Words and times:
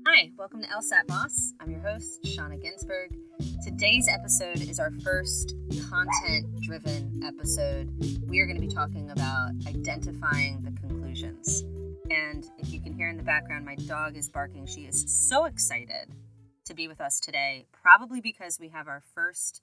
Hi, 0.09 0.31
welcome 0.39 0.63
to 0.63 0.69
LSAT 0.69 1.09
Boss. 1.09 1.53
I'm 1.59 1.69
your 1.71 1.81
host, 1.81 2.23
Shauna 2.25 2.63
Ginsburg. 2.63 3.17
Today's 3.65 4.07
episode 4.09 4.61
is 4.61 4.79
our 4.79 4.93
first 5.03 5.57
content 5.91 6.63
driven 6.63 7.21
episode. 7.25 7.91
We 8.29 8.39
are 8.39 8.47
going 8.47 8.61
to 8.61 8.67
be 8.67 8.73
talking 8.73 9.11
about 9.11 9.51
identifying 9.67 10.63
the 10.63 10.71
conclusions. 10.81 11.65
And 12.11 12.49
if 12.59 12.73
you 12.73 12.81
can 12.81 12.93
hear 12.93 13.09
in 13.09 13.17
the 13.17 13.25
background, 13.25 13.65
my 13.65 13.75
dog 13.75 14.17
is 14.17 14.29
barking. 14.29 14.67
She 14.67 14.83
is 14.83 15.05
so 15.09 15.47
excited 15.47 16.13
to 16.67 16.75
be 16.75 16.87
with 16.89 17.01
us 17.01 17.19
today, 17.19 17.67
probably 17.73 18.21
because 18.21 18.61
we 18.61 18.69
have 18.69 18.89
our 18.89 19.03
first 19.15 19.63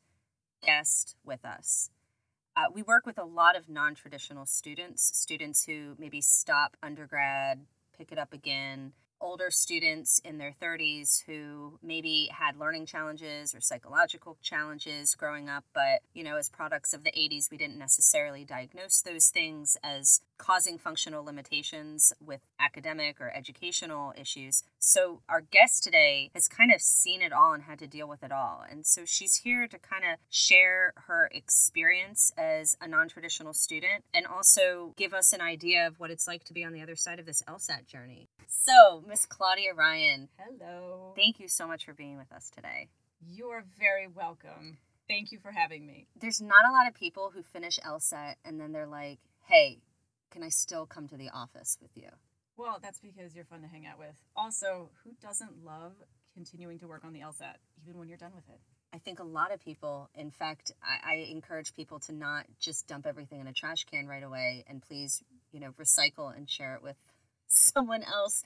guest 0.66 1.16
with 1.23 1.46
us. 1.46 1.90
Uh, 2.56 2.66
we 2.73 2.82
work 2.82 3.06
with 3.06 3.18
a 3.18 3.23
lot 3.23 3.56
of 3.56 3.70
non 3.70 3.96
traditional 3.96 4.46
students, 4.46 5.12
students 5.18 5.66
who 5.66 5.96
maybe 5.98 6.22
stop 6.22 6.78
undergrad, 6.84 7.66
pick 7.98 8.12
it 8.12 8.18
up 8.18 8.34
again, 8.34 8.94
older 9.24 9.50
students 9.50 10.20
in 10.24 10.38
their 10.38 10.54
30s 10.62 11.24
who 11.26 11.80
maybe 11.81 12.30
had 12.31 12.58
learning 12.58 12.86
challenges 12.86 13.56
or 13.56 13.62
psychological 13.62 14.38
challenges 14.42 15.16
growing 15.16 15.50
up, 15.50 15.64
but, 15.74 16.02
you 16.14 16.24
know, 16.24 16.36
as 16.36 16.50
products 16.50 16.94
of 16.94 17.04
the 17.04 17.12
80s, 17.12 17.50
we 17.50 17.58
didn't 17.58 17.80
necessarily 17.80 18.44
diagnose 18.44 19.02
those 19.02 19.30
things 19.30 19.78
as 19.81 20.22
causing 20.44 20.78
functional 20.78 21.24
limitations 21.24 22.12
with 22.20 22.42
academic 22.60 23.22
or 23.22 23.32
educational 23.34 24.14
issues. 24.20 24.64
So, 24.78 25.22
our 25.30 25.40
guest 25.40 25.84
today 25.84 26.32
has 26.34 26.50
kind 26.50 26.74
of 26.74 26.82
seen 26.82 27.22
it 27.22 27.32
all 27.32 27.54
and 27.54 27.64
had 27.64 27.80
to 27.80 27.88
deal 27.88 28.10
with 28.10 28.24
it 28.24 28.32
all. 28.32 28.62
And 28.70 28.86
so, 28.86 29.04
she's 29.06 29.38
here 29.38 29.68
to 29.68 29.80
kind 29.80 30.04
of 30.04 30.20
share 30.30 30.94
her 31.08 31.30
experience 31.34 32.34
as 32.38 32.76
a 32.82 32.90
non 32.90 33.08
traditional 33.08 33.54
student 33.54 34.04
and 34.14 34.28
also 34.28 34.94
give 34.98 35.14
us 35.14 35.32
an 35.32 35.40
idea 35.40 35.88
of 35.88 35.98
what 35.98 36.12
it's 36.12 36.28
like 36.28 36.44
to 36.46 36.53
be 36.53 36.66
on 36.66 36.74
the 36.74 36.82
other 36.82 36.98
side 36.98 37.20
of 37.20 37.26
this 37.26 37.42
LSAT 37.48 37.88
journey. 37.88 38.28
So, 38.48 39.02
Miss 39.08 39.26
Claudia 39.26 39.74
Ryan. 39.74 40.28
Hello. 40.38 41.14
Thank 41.16 41.40
you 41.40 41.48
so 41.48 41.68
much 41.68 41.86
for 41.86 41.94
being 41.94 42.18
with 42.18 42.34
us 42.34 42.52
today. 42.53 42.90
You 43.26 43.48
are 43.48 43.64
very 43.80 44.08
welcome. 44.08 44.78
Thank 45.08 45.32
you 45.32 45.40
for 45.40 45.52
having 45.52 45.88
me. 45.88 46.08
There's 46.20 46.42
not 46.42 46.66
a 46.68 46.74
lot 46.74 46.88
of 46.88 46.94
people 46.94 47.32
who 47.34 47.44
finish 47.44 47.80
LSAT 47.80 48.36
and 48.44 48.59
then 48.59 48.74
they're 48.74 48.88
like, 48.88 49.20
hey, 49.48 49.80
can 50.34 50.44
I 50.44 50.50
still 50.50 50.86
come 50.86 51.08
to 51.08 51.16
the 51.16 51.30
office 51.30 51.78
with 51.82 51.92
you? 51.96 52.10
Well, 52.58 52.80
that's 52.82 53.00
because 53.00 53.36
you're 53.36 53.46
fun 53.46 53.62
to 53.62 53.68
hang 53.68 53.86
out 53.86 54.00
with. 54.00 54.16
Also, 54.36 54.90
who 55.04 55.12
doesn't 55.22 55.64
love 55.64 55.94
continuing 56.34 56.80
to 56.80 56.88
work 56.88 57.06
on 57.06 57.14
the 57.14 57.20
LSAT, 57.20 57.56
even 57.86 58.00
when 58.00 58.10
you're 58.10 58.18
done 58.18 58.34
with 58.36 58.50
it? 58.50 58.60
I 58.94 58.98
think 58.98 59.20
a 59.20 59.24
lot 59.24 59.54
of 59.54 59.60
people, 59.60 60.10
in 60.16 60.32
fact, 60.32 60.72
I, 60.84 61.14
I, 61.14 61.16
encourage 61.32 61.74
people 61.74 62.00
to 62.02 62.14
not 62.14 62.46
just 62.60 62.88
dump 62.88 63.08
everything 63.08 63.42
in 63.42 63.48
a 63.48 63.54
trash 63.54 63.86
can 63.90 64.06
right 64.08 64.22
away 64.22 64.66
and 64.68 64.84
please, 64.84 65.24
you 65.52 65.60
know, 65.60 65.72
recycle 65.80 66.36
and 66.36 66.48
share 66.50 66.76
it 66.76 66.84
with 66.84 66.96
someone 67.48 68.04
else 68.04 68.44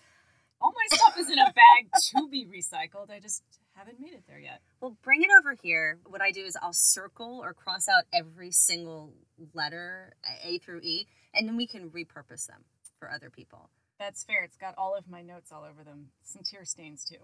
all 0.62 0.74
my 0.74 0.98
stuff 0.98 1.18
is 1.20 1.30
in 1.30 1.40
a 1.40 1.46
bag 1.46 1.92
to 2.16 2.28
be 2.30 2.46
recycled. 2.46 3.10
I 3.12 3.20
just 3.20 3.44
haven't 3.76 4.00
made 4.00 4.14
it 4.14 4.24
there 4.28 4.40
yet. 4.40 4.62
Well, 4.82 4.98
bring 5.04 5.22
it 5.22 5.30
over 5.40 5.56
here. 5.62 6.00
What 6.06 6.22
I 6.22 6.32
do 6.32 6.44
is 6.44 6.58
I'll 6.62 6.74
circle 6.74 7.42
or 7.44 7.54
cross 7.54 7.88
out 7.88 8.06
every 8.14 8.52
single 8.52 9.14
letter, 9.54 10.16
A 10.44 10.58
through 10.60 10.82
E, 10.82 11.08
and 11.34 11.48
then 11.48 11.58
we 11.58 11.68
can 11.68 11.90
repurpose 11.90 12.48
them 12.48 12.64
for 13.00 13.12
other 13.12 13.30
people. 13.30 13.70
That's 14.00 14.24
fair. 14.24 14.44
It's 14.44 14.58
got 14.58 14.76
all 14.78 14.96
of 14.96 15.10
my 15.10 15.22
notes 15.22 15.52
all 15.52 15.64
over 15.64 15.84
them. 15.84 16.08
Some 16.24 16.44
tear 16.44 16.66
stains 16.66 17.04
too. 17.04 17.18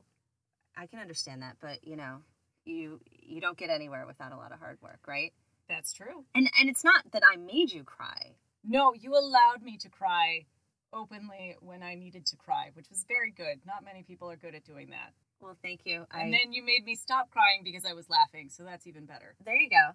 I 0.75 0.87
can 0.87 0.99
understand 0.99 1.41
that, 1.43 1.57
but 1.61 1.85
you 1.87 1.95
know, 1.95 2.17
you 2.65 2.99
you 3.05 3.41
don't 3.41 3.57
get 3.57 3.69
anywhere 3.69 4.05
without 4.07 4.31
a 4.31 4.37
lot 4.37 4.51
of 4.51 4.59
hard 4.59 4.77
work, 4.81 5.01
right? 5.07 5.33
That's 5.69 5.93
true. 5.93 6.25
And 6.33 6.49
and 6.59 6.69
it's 6.69 6.83
not 6.83 7.11
that 7.11 7.23
I 7.31 7.37
made 7.37 7.71
you 7.71 7.83
cry. 7.83 8.35
No, 8.63 8.93
you 8.93 9.13
allowed 9.13 9.61
me 9.61 9.77
to 9.77 9.89
cry 9.89 10.45
openly 10.93 11.55
when 11.59 11.83
I 11.83 11.95
needed 11.95 12.25
to 12.27 12.37
cry, 12.37 12.69
which 12.73 12.89
was 12.89 13.05
very 13.07 13.31
good. 13.31 13.59
Not 13.65 13.83
many 13.83 14.03
people 14.03 14.29
are 14.29 14.35
good 14.35 14.55
at 14.55 14.63
doing 14.63 14.89
that. 14.91 15.13
Well, 15.41 15.57
thank 15.61 15.81
you. 15.85 16.05
And 16.11 16.33
I... 16.33 16.37
then 16.37 16.53
you 16.53 16.63
made 16.63 16.85
me 16.85 16.95
stop 16.95 17.29
crying 17.29 17.61
because 17.63 17.83
I 17.85 17.93
was 17.93 18.09
laughing, 18.09 18.49
so 18.49 18.63
that's 18.63 18.87
even 18.87 19.05
better. 19.05 19.35
There 19.43 19.55
you 19.55 19.69
go. 19.69 19.91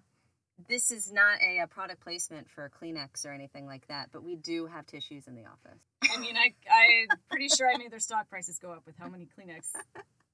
This 0.67 0.91
is 0.91 1.13
not 1.13 1.41
a, 1.41 1.61
a, 1.61 1.67
product 1.69 2.01
placement 2.03 2.51
for 2.51 2.71
Kleenex 2.83 3.25
or 3.25 3.33
anything 3.33 3.67
like 3.67 3.87
that, 3.87 4.09
but 4.13 4.25
we 4.25 4.35
do 4.35 4.67
have 4.67 4.87
tissues 4.87 5.29
in 5.29 5.35
the 5.37 5.45
office. 5.45 5.81
I 6.03 6.19
mean, 6.19 6.37
I, 6.37 6.53
I'm 6.71 7.19
pretty 7.31 7.49
sure 7.49 7.69
I 7.69 7.77
made 7.77 7.93
their 7.93 8.01
stock 8.01 8.29
prices 8.29 8.59
go 8.59 8.73
up 8.73 8.83
with 8.85 8.97
how 8.99 9.09
many 9.09 9.27
Kleenex 9.27 9.71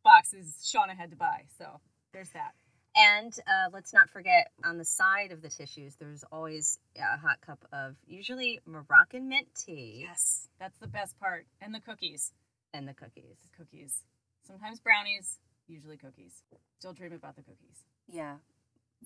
boxes 0.03 0.55
Shauna 0.65 0.97
had 0.97 1.11
to 1.11 1.17
buy. 1.17 1.45
So 1.59 1.81
there's 2.13 2.31
that. 2.31 2.53
And 2.97 3.37
uh, 3.47 3.71
let's 3.73 3.93
not 3.93 4.09
forget 4.11 4.53
on 4.65 4.79
the 4.79 4.85
side 4.85 5.33
of 5.33 5.43
the 5.43 5.49
tissues, 5.49 5.97
there's 5.97 6.25
always 6.31 6.79
a 6.97 7.19
hot 7.19 7.41
cup 7.45 7.59
of 7.73 7.97
usually 8.07 8.61
Moroccan 8.67 9.29
mint 9.29 9.49
tea. 9.55 10.07
Yes, 10.07 10.49
that's 10.61 10.79
the 10.79 10.87
best 10.87 11.19
part. 11.19 11.47
And 11.61 11.75
the 11.75 11.81
cookies. 11.81 12.33
And 12.73 12.87
the 12.87 12.95
cookies. 12.95 13.37
The 13.43 13.65
cookies. 13.65 14.05
Sometimes 14.47 14.79
brownies, 14.79 15.39
usually 15.67 15.97
cookies. 15.97 16.43
Still 16.79 16.93
dream 16.93 17.13
about 17.13 17.35
the 17.35 17.43
cookies. 17.43 17.85
Yeah. 18.09 18.37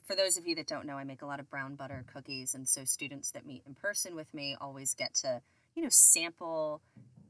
For 0.06 0.16
those 0.16 0.36
of 0.38 0.46
you 0.46 0.54
that 0.56 0.66
don't 0.66 0.86
know, 0.86 0.96
I 0.96 1.04
make 1.04 1.22
a 1.22 1.26
lot 1.26 1.40
of 1.40 1.50
brown 1.50 1.74
butter 1.74 2.04
cookies. 2.12 2.54
And 2.54 2.68
so 2.68 2.84
students 2.84 3.30
that 3.32 3.46
meet 3.46 3.62
in 3.66 3.74
person 3.74 4.14
with 4.14 4.32
me 4.32 4.56
always 4.60 4.94
get 4.94 5.14
to, 5.16 5.42
you 5.74 5.82
know, 5.82 5.88
sample, 5.90 6.80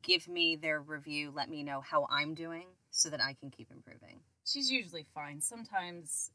give 0.02 0.28
me 0.28 0.56
their 0.56 0.80
review, 0.80 1.32
let 1.34 1.48
me 1.50 1.62
know 1.62 1.80
how 1.80 2.06
I'm 2.10 2.34
doing 2.34 2.66
so 2.90 3.10
that 3.10 3.20
I 3.20 3.34
can 3.34 3.50
keep 3.50 3.70
improving. 3.70 4.20
She's 4.44 4.70
usually 4.70 5.06
fine. 5.14 5.40
Sometimes 5.40 6.30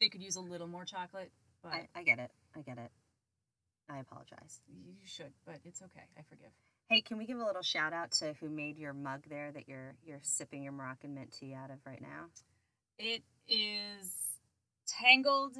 they 0.00 0.08
could 0.08 0.22
use 0.22 0.36
a 0.36 0.40
little 0.40 0.66
more 0.66 0.84
chocolate. 0.84 1.30
But 1.62 1.72
I, 1.72 1.88
I 1.94 2.02
get 2.02 2.18
it. 2.18 2.30
I 2.56 2.60
get 2.60 2.78
it. 2.78 2.90
I 3.88 3.98
apologize. 3.98 4.60
You 4.68 4.94
should, 5.04 5.32
but 5.44 5.56
it's 5.64 5.82
okay. 5.82 6.04
I 6.18 6.22
forgive. 6.28 6.50
Hey, 6.88 7.00
can 7.00 7.18
we 7.18 7.26
give 7.26 7.38
a 7.38 7.44
little 7.44 7.62
shout 7.62 7.92
out 7.92 8.10
to 8.12 8.34
who 8.40 8.48
made 8.48 8.78
your 8.78 8.92
mug 8.92 9.22
there 9.28 9.50
that 9.52 9.68
you're 9.68 9.94
you're 10.04 10.20
sipping 10.22 10.62
your 10.62 10.72
Moroccan 10.72 11.14
mint 11.14 11.32
tea 11.32 11.54
out 11.54 11.70
of 11.70 11.78
right 11.86 12.00
now? 12.00 12.26
It 12.98 13.22
is 13.48 14.31
Tangled 15.00 15.56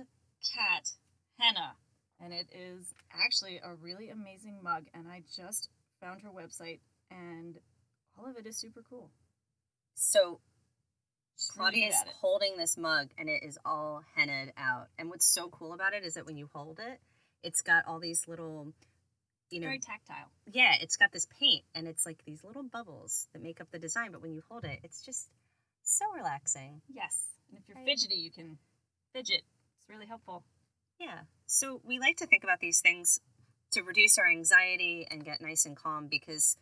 Cat 0.55 0.90
Henna, 1.38 1.76
and 2.20 2.32
it 2.32 2.49
is 2.52 2.94
actually 3.12 3.61
a 3.62 3.75
really 3.75 4.11
amazing 4.11 4.58
mug. 4.62 4.84
And 4.94 5.08
I 5.08 5.23
just 5.37 5.69
found 6.00 6.23
her 6.23 6.31
website, 6.31 6.81
and 7.11 7.58
all 8.19 8.26
of 8.26 8.37
it 8.37 8.46
is 8.46 8.56
super 8.56 8.82
cool. 8.88 9.11
So 9.94 10.40
Claudia 11.50 11.88
is 11.88 11.94
holding 12.20 12.56
this 12.56 12.76
mug 12.76 13.08
and 13.19 13.29
it 13.29 13.43
is 13.43 13.58
all 13.64 14.02
hennaed 14.17 14.52
out. 14.56 14.88
And 14.99 15.11
what's 15.11 15.26
so 15.26 15.49
cool 15.49 15.73
about 15.73 15.93
it 15.94 16.05
is 16.05 16.14
that 16.14 16.26
when 16.26 16.37
you 16.37 16.49
hold 16.52 16.79
it, 16.79 17.00
it's 17.43 17.62
got 17.62 17.84
all 17.87 17.99
these 17.99 18.29
little, 18.29 18.73
you 19.50 19.61
know, 19.61 19.67
very 19.67 19.79
tactile. 19.79 20.31
Yeah, 20.46 20.75
it's 20.81 20.96
got 20.96 21.12
this 21.12 21.26
paint 21.40 21.64
and 21.75 21.88
it's 21.88 22.06
like 22.06 22.25
these 22.25 22.44
little 22.44 22.62
bubbles 22.62 23.26
that 23.32 23.43
make 23.43 23.61
up 23.61 23.70
the 23.70 23.79
design. 23.79 24.12
But 24.12 24.23
when 24.23 24.34
you 24.34 24.43
hold 24.49 24.64
it, 24.64 24.81
it's 24.82 25.05
just 25.05 25.29
so 25.82 26.05
relaxing. 26.14 26.81
Yes. 26.88 27.26
And 27.50 27.58
if 27.58 27.69
you're 27.69 27.84
fidgety, 27.84 28.17
you 28.17 28.31
can 28.31 28.58
fidget. 29.12 29.43
It's 29.79 29.88
really 29.88 30.06
helpful. 30.06 30.44
Yeah. 30.99 31.20
So 31.47 31.81
we 31.85 31.99
like 31.99 32.17
to 32.19 32.26
think 32.26 32.44
about 32.44 32.61
these 32.61 32.81
things 32.81 33.20
to 33.73 33.82
reduce 33.82 34.19
our 34.19 34.29
anxiety 34.29 35.06
and 35.11 35.25
get 35.25 35.41
nice 35.41 35.64
and 35.64 35.76
calm 35.76 36.06
because 36.09 36.56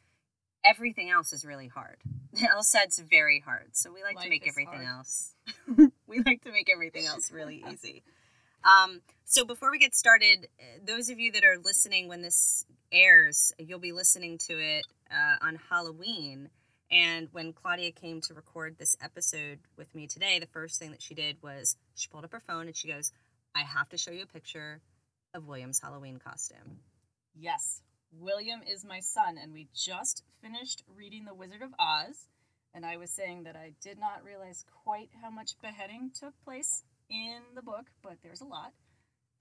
everything 0.65 1.11
else 1.11 1.33
is 1.33 1.45
really 1.45 1.69
hard. 1.69 1.97
LSAT's 2.37 2.99
very 2.99 3.41
hard, 3.41 3.71
so 3.77 3.93
we 3.93 4.03
like 4.03 4.17
Life 4.17 4.25
to 4.25 4.31
make 4.31 4.49
everything 4.49 4.83
hard. 4.85 4.99
else 4.99 5.35
we 6.07 6.21
like 6.25 6.43
to 6.43 6.53
make 6.53 6.71
everything 6.71 7.07
else 7.07 7.31
really 7.33 7.65
easy. 7.73 8.03
Um, 8.65 9.01
so 9.25 9.45
before 9.45 9.71
we 9.71 9.79
get 9.79 9.95
started, 9.95 10.49
uh, 10.59 10.65
those 10.85 11.09
of 11.09 11.19
you 11.19 11.33
that 11.33 11.45
are 11.45 11.59
listening 11.59 12.09
when 12.09 12.23
this 12.23 12.67
airs, 12.93 13.53
you'll 13.59 13.79
be 13.79 13.93
listening 13.93 14.39
to 14.39 14.53
it 14.55 14.87
uh, 15.11 15.45
on 15.45 15.59
Halloween. 15.71 16.51
And 16.93 17.29
when 17.33 17.53
Claudia 17.53 17.93
came 17.93 18.21
to 18.23 18.35
record 18.35 18.77
this 18.79 18.97
episode 19.01 19.61
with 19.77 19.95
me 19.95 20.07
today, 20.09 20.39
the 20.41 20.47
first 20.47 20.79
thing 20.79 20.91
that 20.91 21.03
she 21.03 21.15
did 21.15 21.37
was 21.43 21.77
she 21.95 22.09
pulled 22.09 22.25
up 22.25 22.33
her 22.33 22.41
phone 22.41 22.67
and 22.67 22.77
she 22.77 22.89
goes, 22.89 23.13
I 23.55 23.61
have 23.61 23.89
to 23.91 23.99
show 23.99 24.11
you 24.11 24.25
a 24.25 24.27
picture 24.27 24.81
of 25.33 25.47
William's 25.47 25.81
Halloween 25.81 26.19
costume. 26.19 26.81
Yes, 27.35 27.83
William 28.13 28.61
is 28.69 28.85
my 28.85 28.99
son, 29.01 29.39
and 29.41 29.53
we 29.53 29.69
just 29.73 30.25
finished 30.43 30.83
reading 30.97 31.25
The 31.25 31.35
Wizard 31.35 31.63
of 31.63 31.71
Oz. 31.79 32.27
And 32.75 32.85
I 32.85 32.97
was 32.97 33.11
saying 33.11 33.45
that 33.45 33.57
I 33.57 33.73
did 33.81 33.99
not 33.99 34.25
realize 34.25 34.65
quite 34.85 35.11
how 35.23 35.31
much 35.31 35.61
beheading 35.61 36.11
took 36.19 36.35
place 36.45 36.83
in 37.09 37.41
the 37.55 37.63
book, 37.63 37.87
but 38.03 38.19
there's 38.23 38.41
a 38.41 38.47
lot. 38.47 38.73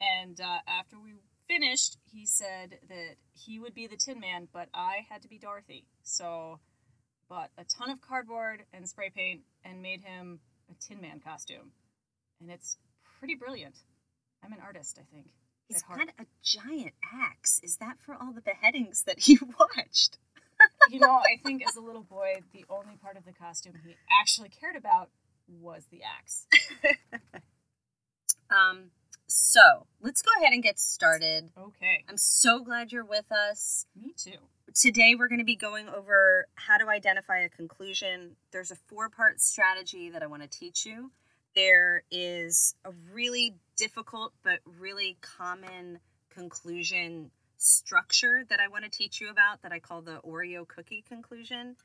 And 0.02 0.40
uh, 0.40 0.60
after 0.68 0.98
we 1.00 1.14
finished, 1.48 1.98
he 2.12 2.26
said 2.26 2.80
that 2.90 3.16
he 3.34 3.60
would 3.60 3.74
be 3.74 3.88
the 3.88 3.98
Tin 3.98 4.20
Man, 4.20 4.48
but 4.52 4.70
I 4.74 5.06
had 5.10 5.24
to 5.24 5.28
be 5.28 5.38
Dorothy. 5.38 5.86
So 6.04 6.60
bought 7.30 7.52
a 7.58 7.64
ton 7.64 7.90
of 7.90 8.02
cardboard 8.02 8.64
and 8.74 8.88
spray 8.88 9.12
paint 9.16 9.42
and 9.64 9.82
made 9.82 10.02
him 10.02 10.40
a 10.70 10.74
Tin 10.80 11.02
Man 11.02 11.20
costume. 11.20 11.72
And 12.42 12.50
it's 12.50 12.78
pretty 13.20 13.36
brilliant. 13.36 13.76
I'm 14.44 14.54
an 14.54 14.60
artist, 14.64 15.00
I 15.00 15.06
think. 15.14 15.28
He's 15.68 15.84
got 15.84 16.10
a 16.20 16.26
giant 16.44 16.94
axe. 17.14 17.60
Is 17.64 17.78
that 17.78 17.98
for 18.04 18.16
all 18.16 18.34
the 18.34 18.42
beheadings 18.42 19.04
that 19.04 19.20
he 19.20 19.38
watched? 19.60 20.18
you 20.90 21.00
know, 21.00 21.12
I 21.12 21.38
think 21.46 21.64
as 21.68 21.76
a 21.76 21.82
little 21.82 22.04
boy, 22.04 22.42
the 22.54 22.66
only 22.70 22.96
part 23.02 23.18
of 23.18 23.26
the 23.26 23.34
costume 23.34 23.74
he 23.86 23.96
actually 24.20 24.50
cared 24.50 24.76
about 24.76 25.10
was 25.48 25.86
the 25.92 26.02
axe. 26.04 26.48
Um, 28.50 28.92
so 29.28 29.86
let's 30.02 30.22
go 30.22 30.32
ahead 30.40 30.54
and 30.54 30.64
get 30.64 30.80
started. 30.80 31.52
Okay. 31.58 32.04
I'm 32.08 32.18
so 32.18 32.60
glad 32.60 32.92
you're 32.92 33.06
with 33.06 33.32
us. 33.32 33.86
Me 33.96 34.14
too. 34.18 34.38
Today, 34.76 35.16
we're 35.18 35.28
going 35.28 35.40
to 35.40 35.46
be 35.46 35.56
going 35.56 35.90
over 35.90 36.48
how 36.56 36.78
to 36.78 36.88
identify 36.90 37.40
a 37.40 37.50
conclusion. 37.50 38.36
There's 38.52 38.72
a 38.72 38.76
four 38.76 39.10
part 39.10 39.42
strategy 39.42 40.10
that 40.12 40.22
I 40.22 40.28
want 40.28 40.44
to 40.44 40.48
teach 40.48 40.86
you. 40.86 41.12
There 41.56 42.04
is 42.12 42.76
a 42.86 42.92
really 43.14 43.56
difficult 43.78 44.34
but 44.44 44.60
really 44.80 45.18
common 45.22 46.00
conclusion 46.30 47.32
structure 47.58 48.44
that 48.50 48.60
I 48.60 48.68
want 48.68 48.84
to 48.86 48.90
teach 48.90 49.20
you 49.20 49.30
about 49.30 49.62
that 49.64 49.72
I 49.72 49.80
call 49.80 50.02
the 50.02 50.20
Oreo 50.26 50.68
cookie 50.68 51.04
conclusion. 51.08 51.76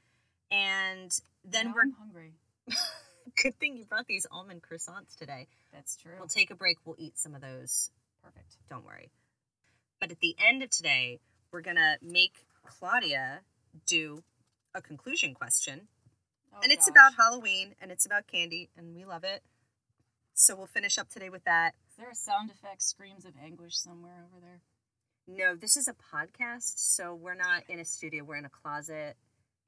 And 0.50 1.10
then 1.44 1.66
Now 1.66 1.72
we're 1.74 1.82
I'm 1.82 1.94
hungry. 1.98 2.32
good 3.42 3.58
thing 3.58 3.76
you 3.76 3.84
brought 3.84 4.06
these 4.06 4.26
almond 4.30 4.62
croissants 4.62 5.16
today. 5.16 5.48
That's 5.72 5.96
true. 5.96 6.12
We'll 6.18 6.28
take 6.28 6.50
a 6.50 6.54
break, 6.54 6.78
we'll 6.84 6.96
eat 6.98 7.18
some 7.18 7.34
of 7.34 7.40
those 7.40 7.90
Perfect. 8.22 8.56
don't 8.68 8.84
worry. 8.84 9.10
But 10.00 10.10
at 10.10 10.20
the 10.20 10.36
end 10.38 10.62
of 10.62 10.70
today, 10.70 11.20
we're 11.50 11.62
going 11.62 11.76
to 11.76 11.96
make 12.02 12.34
Claudia 12.64 13.40
do 13.86 14.22
a 14.74 14.82
conclusion 14.82 15.34
question. 15.34 15.88
Oh, 16.52 16.58
and 16.62 16.72
it's 16.72 16.88
gosh. 16.88 16.94
about 16.94 17.14
Halloween 17.14 17.74
and 17.80 17.90
it's 17.90 18.06
about 18.06 18.26
candy, 18.26 18.70
and 18.76 18.94
we 18.94 19.04
love 19.04 19.24
it. 19.24 19.42
So 20.34 20.56
we'll 20.56 20.66
finish 20.66 20.98
up 20.98 21.08
today 21.08 21.28
with 21.28 21.44
that. 21.44 21.74
Is 21.88 21.96
there 21.96 22.10
a 22.10 22.14
sound 22.14 22.50
effect 22.50 22.82
screams 22.82 23.24
of 23.24 23.32
anguish 23.42 23.76
somewhere 23.76 24.26
over 24.30 24.40
there? 24.40 24.60
No, 25.26 25.54
this 25.54 25.76
is 25.76 25.88
a 25.88 25.94
podcast, 25.94 26.74
so 26.76 27.14
we're 27.14 27.34
not 27.34 27.62
in 27.68 27.78
a 27.78 27.84
studio, 27.84 28.24
we're 28.24 28.36
in 28.36 28.44
a 28.44 28.50
closet. 28.50 29.16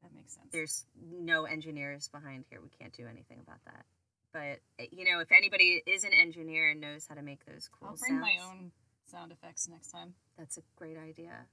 That 0.02 0.14
makes 0.14 0.34
sense. 0.34 0.48
There's 0.52 0.86
no 1.10 1.44
engineers 1.44 2.08
behind 2.08 2.44
here. 2.50 2.60
We 2.60 2.68
can't 2.80 2.92
do 2.92 3.06
anything 3.06 3.40
about 3.40 3.64
that. 3.64 3.84
But, 4.32 4.60
eh, 4.78 4.88
you 4.90 5.10
know, 5.10 5.20
if 5.20 5.32
anybody 5.32 5.82
is 5.86 6.04
an 6.04 6.12
engineer 6.12 6.70
and 6.70 6.80
knows 6.80 7.06
how 7.08 7.14
to 7.14 7.22
make 7.22 7.44
those 7.46 7.68
cool 7.68 7.88
I'll 7.88 7.96
bring 7.96 8.20
my 8.20 8.34
own 8.44 8.72
sound 9.10 9.32
effects 9.32 9.68
next 9.68 9.90
time. 9.90 10.14
that's 10.36 10.58
a 10.58 10.62
great 10.76 10.98
idea. 10.98 11.46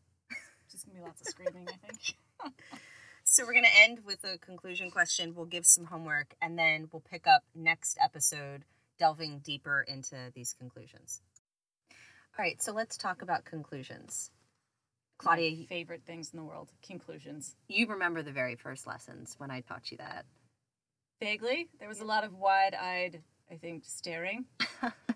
Just 0.74 0.88
gonna 0.88 1.00
be 1.00 1.06
lots 1.06 1.22
of 1.22 1.28
screaming, 1.28 1.68
I 1.70 1.88
think. 1.88 2.16
So 3.26 3.46
we're 3.46 3.54
to 3.54 3.70
end 3.82 4.00
with 4.06 4.26
a 4.26 4.38
conclusion 4.38 4.92
question. 4.92 5.34
We'll 5.34 5.46
give 5.46 5.66
some 5.66 5.86
homework 5.86 6.36
and 6.42 6.60
then 6.60 6.90
we'll 6.92 7.04
pick 7.10 7.26
up 7.26 7.44
next 7.56 7.98
episode 8.04 8.66
delving 9.00 9.40
deeper 9.40 9.84
into 9.88 10.16
these 10.36 10.54
conclusions. 10.54 11.22
All 12.38 12.44
right, 12.44 12.62
so 12.62 12.74
let's 12.74 12.98
talk 12.98 13.22
about 13.22 13.46
conclusions. 13.46 14.32
Claudia, 15.18 15.52
My 15.52 15.66
favorite 15.68 16.04
things 16.06 16.32
in 16.34 16.38
the 16.38 16.44
world. 16.44 16.74
Conclusions. 16.86 17.56
you 17.70 17.88
remember 17.88 18.24
the 18.24 18.32
very 18.32 18.56
first 18.56 18.86
lessons 18.86 19.36
when 19.38 19.52
I 19.52 19.62
taught 19.62 19.90
you 19.90 19.98
that. 19.98 20.26
Vaguely, 21.22 21.70
there 21.80 21.88
was 21.88 22.02
a 22.02 22.06
lot 22.06 22.26
of 22.26 22.34
wide-eyed, 22.34 23.22
I 23.50 23.56
think, 23.56 23.86
staring. 23.86 24.46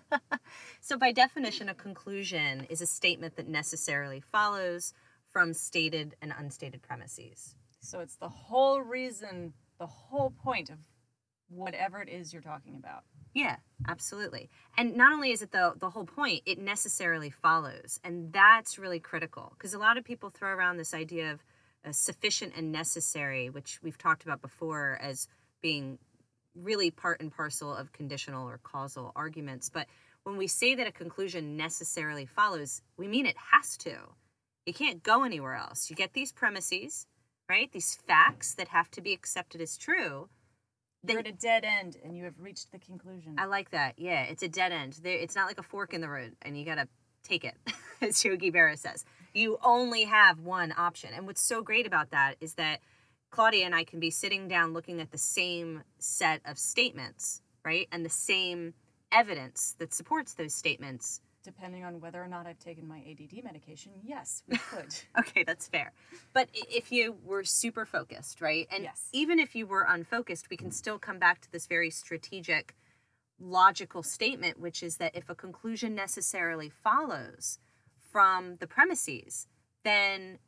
so, 0.80 0.96
by 0.96 1.12
definition, 1.12 1.68
a 1.68 1.74
conclusion 1.74 2.66
is 2.70 2.80
a 2.80 2.86
statement 2.86 3.36
that 3.36 3.48
necessarily 3.48 4.20
follows 4.20 4.94
from 5.32 5.52
stated 5.52 6.14
and 6.22 6.32
unstated 6.36 6.82
premises. 6.82 7.54
So 7.80 8.00
it's 8.00 8.16
the 8.16 8.28
whole 8.28 8.80
reason, 8.80 9.52
the 9.78 9.86
whole 9.86 10.30
point 10.30 10.70
of 10.70 10.78
whatever 11.48 12.00
it 12.00 12.08
is 12.08 12.32
you're 12.32 12.42
talking 12.42 12.76
about. 12.76 13.04
Yeah, 13.34 13.56
absolutely. 13.86 14.50
And 14.76 14.96
not 14.96 15.12
only 15.12 15.30
is 15.30 15.42
it 15.42 15.52
the 15.52 15.74
the 15.78 15.90
whole 15.90 16.04
point, 16.04 16.42
it 16.46 16.58
necessarily 16.58 17.30
follows, 17.30 18.00
and 18.02 18.32
that's 18.32 18.78
really 18.78 19.00
critical 19.00 19.52
because 19.56 19.74
a 19.74 19.78
lot 19.78 19.96
of 19.96 20.04
people 20.04 20.30
throw 20.30 20.50
around 20.50 20.76
this 20.76 20.94
idea 20.94 21.32
of 21.32 21.44
uh, 21.86 21.92
sufficient 21.92 22.54
and 22.56 22.72
necessary, 22.72 23.50
which 23.50 23.78
we've 23.82 23.98
talked 23.98 24.24
about 24.24 24.42
before 24.42 24.98
as 25.00 25.28
being 25.62 25.98
really 26.54 26.90
part 26.90 27.20
and 27.20 27.30
parcel 27.30 27.74
of 27.74 27.92
conditional 27.92 28.48
or 28.48 28.58
causal 28.62 29.12
arguments. 29.14 29.68
But 29.68 29.86
when 30.24 30.36
we 30.36 30.46
say 30.46 30.74
that 30.74 30.86
a 30.86 30.92
conclusion 30.92 31.56
necessarily 31.56 32.26
follows, 32.26 32.82
we 32.96 33.06
mean 33.06 33.26
it 33.26 33.36
has 33.52 33.76
to. 33.78 33.96
You 34.68 34.74
can't 34.74 35.02
go 35.02 35.24
anywhere 35.24 35.54
else. 35.54 35.88
You 35.88 35.96
get 35.96 36.12
these 36.12 36.30
premises, 36.30 37.06
right? 37.48 37.72
These 37.72 37.94
facts 38.06 38.52
that 38.56 38.68
have 38.68 38.90
to 38.90 39.00
be 39.00 39.14
accepted 39.14 39.62
as 39.62 39.78
true. 39.78 40.28
You're 41.08 41.20
at 41.20 41.26
a 41.26 41.32
dead 41.32 41.64
end 41.64 41.96
and 42.04 42.14
you 42.14 42.24
have 42.24 42.34
reached 42.38 42.70
the 42.70 42.78
conclusion. 42.78 43.36
I 43.38 43.46
like 43.46 43.70
that. 43.70 43.94
Yeah, 43.98 44.24
it's 44.24 44.42
a 44.42 44.48
dead 44.48 44.72
end. 44.72 45.00
There, 45.02 45.16
it's 45.16 45.34
not 45.34 45.46
like 45.46 45.58
a 45.58 45.62
fork 45.62 45.94
in 45.94 46.02
the 46.02 46.08
road, 46.10 46.36
and 46.42 46.58
you 46.58 46.66
gotta 46.66 46.86
take 47.22 47.44
it, 47.46 47.54
as 48.02 48.22
Yogi 48.22 48.52
Berra 48.52 48.76
says. 48.76 49.06
You 49.32 49.56
only 49.64 50.04
have 50.04 50.40
one 50.40 50.74
option. 50.76 51.14
And 51.14 51.26
what's 51.26 51.40
so 51.40 51.62
great 51.62 51.86
about 51.86 52.10
that 52.10 52.34
is 52.38 52.54
that 52.54 52.80
Claudia 53.30 53.64
and 53.64 53.74
I 53.74 53.84
can 53.84 54.00
be 54.00 54.10
sitting 54.10 54.48
down 54.48 54.74
looking 54.74 55.00
at 55.00 55.12
the 55.12 55.18
same 55.18 55.82
set 55.98 56.42
of 56.44 56.58
statements, 56.58 57.40
right, 57.64 57.88
and 57.90 58.04
the 58.04 58.10
same 58.10 58.74
evidence 59.10 59.76
that 59.78 59.94
supports 59.94 60.34
those 60.34 60.52
statements. 60.52 61.22
Depending 61.48 61.82
on 61.82 61.98
whether 61.98 62.22
or 62.22 62.28
not 62.28 62.46
I've 62.46 62.58
taken 62.58 62.86
my 62.86 62.98
ADD 62.98 63.42
medication, 63.42 63.92
yes, 64.04 64.42
we 64.46 64.58
could. 64.70 64.94
Okay, 65.18 65.44
that's 65.44 65.66
fair. 65.66 65.92
But 66.34 66.50
if 66.52 66.92
you 66.92 67.16
were 67.24 67.42
super 67.42 67.86
focused, 67.86 68.42
right? 68.42 68.68
And 68.70 68.84
Yes. 68.84 69.08
even 69.14 69.38
if 69.38 69.54
you 69.54 69.66
were 69.66 69.86
unfocused, 69.88 70.50
we 70.50 70.58
can 70.58 70.70
still 70.70 70.98
come 70.98 71.18
back 71.18 71.40
to 71.40 71.50
this 71.50 71.66
very 71.66 71.88
strategic, 71.88 72.74
logical 73.40 74.02
statement, 74.02 74.60
which 74.60 74.82
is 74.82 74.98
that 74.98 75.16
if 75.16 75.30
a 75.30 75.34
conclusion 75.34 75.94
necessarily 75.94 76.68
follows 76.68 77.58
from 78.12 78.56
the 78.56 78.66
premises, 78.66 79.46
then 79.84 80.40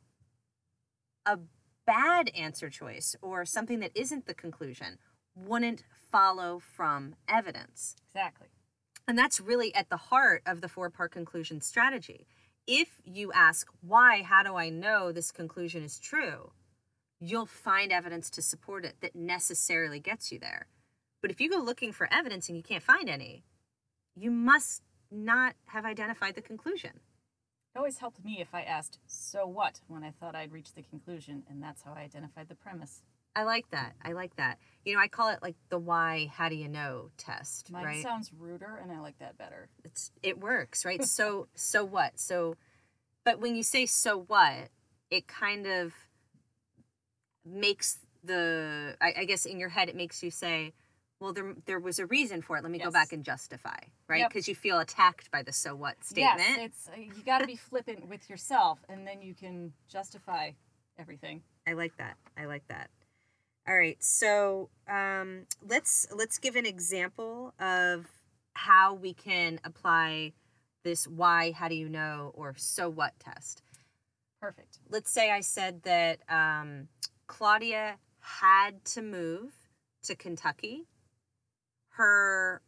a 1.25 1.39
bad 1.87 2.29
answer 2.37 2.69
choice 2.69 3.15
or 3.23 3.43
something 3.43 3.79
that 3.79 3.91
isn't 3.95 4.27
the 4.27 4.35
conclusion 4.35 4.99
wouldn't 5.35 5.83
follow 6.11 6.59
from 6.59 7.15
evidence. 7.27 7.95
exactly. 8.13 8.49
And 9.07 9.17
that's 9.17 9.39
really 9.39 9.73
at 9.75 9.89
the 9.89 9.97
heart 9.97 10.41
of 10.45 10.61
the 10.61 10.69
four 10.69 10.89
part 10.89 11.11
conclusion 11.11 11.61
strategy. 11.61 12.27
If 12.67 13.01
you 13.03 13.31
ask, 13.33 13.67
why, 13.81 14.21
how 14.21 14.43
do 14.43 14.55
I 14.55 14.69
know 14.69 15.11
this 15.11 15.31
conclusion 15.31 15.83
is 15.83 15.99
true? 15.99 16.51
You'll 17.19 17.45
find 17.45 17.91
evidence 17.91 18.29
to 18.31 18.41
support 18.41 18.85
it 18.85 18.95
that 19.01 19.15
necessarily 19.15 19.99
gets 19.99 20.31
you 20.31 20.39
there. 20.39 20.67
But 21.21 21.31
if 21.31 21.41
you 21.41 21.49
go 21.49 21.57
looking 21.57 21.91
for 21.91 22.07
evidence 22.11 22.47
and 22.47 22.57
you 22.57 22.63
can't 22.63 22.83
find 22.83 23.09
any, 23.09 23.43
you 24.15 24.31
must 24.31 24.81
not 25.11 25.55
have 25.67 25.85
identified 25.85 26.35
the 26.35 26.41
conclusion. 26.41 26.91
It 27.73 27.77
always 27.77 27.99
helped 27.99 28.23
me 28.23 28.41
if 28.41 28.53
I 28.53 28.63
asked, 28.63 28.99
so 29.07 29.47
what, 29.47 29.79
when 29.87 30.03
I 30.03 30.11
thought 30.11 30.35
I'd 30.35 30.51
reached 30.51 30.75
the 30.75 30.81
conclusion, 30.81 31.43
and 31.49 31.61
that's 31.61 31.83
how 31.83 31.93
I 31.93 32.01
identified 32.01 32.49
the 32.49 32.55
premise. 32.55 33.01
I 33.35 33.43
like 33.43 33.69
that. 33.71 33.95
I 34.03 34.11
like 34.11 34.35
that. 34.35 34.59
You 34.83 34.95
know, 34.95 34.99
I 35.01 35.07
call 35.07 35.29
it 35.29 35.39
like 35.41 35.55
the 35.69 35.77
why, 35.79 36.29
how 36.33 36.49
do 36.49 36.55
you 36.55 36.67
know 36.67 37.11
test, 37.17 37.71
Mine 37.71 37.85
right? 37.85 38.01
sounds 38.03 38.31
ruder, 38.37 38.79
and 38.81 38.91
I 38.91 38.99
like 38.99 39.17
that 39.19 39.37
better. 39.37 39.69
it's 39.85 40.11
it 40.21 40.39
works 40.39 40.83
right 40.85 41.03
so 41.17 41.47
so 41.55 41.83
what 41.85 42.19
so 42.19 42.55
but 43.23 43.39
when 43.39 43.55
you 43.55 43.63
say 43.63 43.85
so 43.85 44.21
what 44.27 44.69
it 45.09 45.27
kind 45.27 45.65
of 45.67 45.93
makes 47.45 47.99
the 48.23 48.95
I, 49.01 49.13
I 49.19 49.25
guess 49.25 49.45
in 49.45 49.59
your 49.59 49.69
head 49.69 49.89
it 49.89 49.95
makes 49.95 50.21
you 50.21 50.29
say 50.29 50.73
well 51.19 51.33
there 51.33 51.55
there 51.65 51.79
was 51.79 51.97
a 51.99 52.05
reason 52.05 52.41
for 52.41 52.57
it 52.57 52.63
let 52.63 52.71
me 52.71 52.77
go 52.77 52.91
back 52.91 53.13
and 53.13 53.23
justify 53.23 53.77
right 54.07 54.19
Yep. 54.19 54.29
because 54.29 54.47
you 54.47 54.53
feel 54.55 54.79
attacked 54.79 55.31
by 55.31 55.41
the 55.41 55.51
so 55.51 55.75
what 55.75 56.03
statement 56.03 56.39
Yes, 56.39 56.57
it's 56.59 56.89
uh, 56.89 56.99
you 56.99 57.23
got 57.25 57.39
to 57.39 57.47
be 57.47 57.55
flippant 57.55 58.07
with 58.07 58.29
yourself, 58.29 58.79
and 58.89 59.07
then 59.07 59.21
you 59.21 59.33
can 59.33 59.73
justify 59.89 60.51
everything. 60.99 61.41
i 61.67 61.73
like 61.73 61.95
that 61.97 62.15
i 62.37 62.45
like 62.45 62.67
that 62.67 62.89
All 63.67 63.77
right. 63.77 64.01
So 64.03 64.69
um, 64.89 65.45
let's 65.67 66.07
let's 66.13 66.39
give 66.39 66.55
an 66.55 66.65
example 66.65 67.53
of 67.59 68.07
how 68.53 68.93
we 68.93 69.13
can 69.13 69.59
apply 69.63 70.33
this 70.83 71.07
why, 71.07 71.51
how 71.51 71.67
do 71.67 71.75
you 71.75 71.89
know, 71.89 72.31
or 72.33 72.55
so 72.57 72.89
what 72.89 73.13
test. 73.19 73.61
Perfect. 74.41 74.79
Let's 74.89 75.11
say 75.11 75.31
I 75.31 75.41
said 75.41 75.83
that 75.83 76.19
um, 76.27 76.87
Claudia 77.27 77.97
had 78.19 78.83
to 78.85 79.01
move 79.01 79.53
to 80.03 80.15
Kentucky. 80.15 80.87
Her 81.89 82.61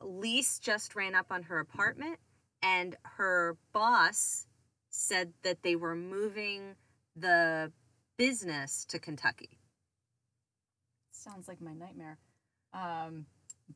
lease 0.00 0.58
just 0.58 0.94
ran 0.94 1.14
up 1.14 1.26
on 1.30 1.44
her 1.44 1.58
apartment, 1.58 2.18
and 2.62 2.96
her 3.02 3.56
boss 3.72 4.46
said 4.90 5.32
that 5.42 5.62
they 5.62 5.76
were 5.76 5.96
moving 5.96 6.74
the 7.14 7.72
business 8.18 8.84
to 8.86 8.98
Kentucky. 8.98 9.58
Sounds 11.26 11.48
like 11.48 11.60
my 11.60 11.72
nightmare. 11.72 12.18
Um, 12.72 13.26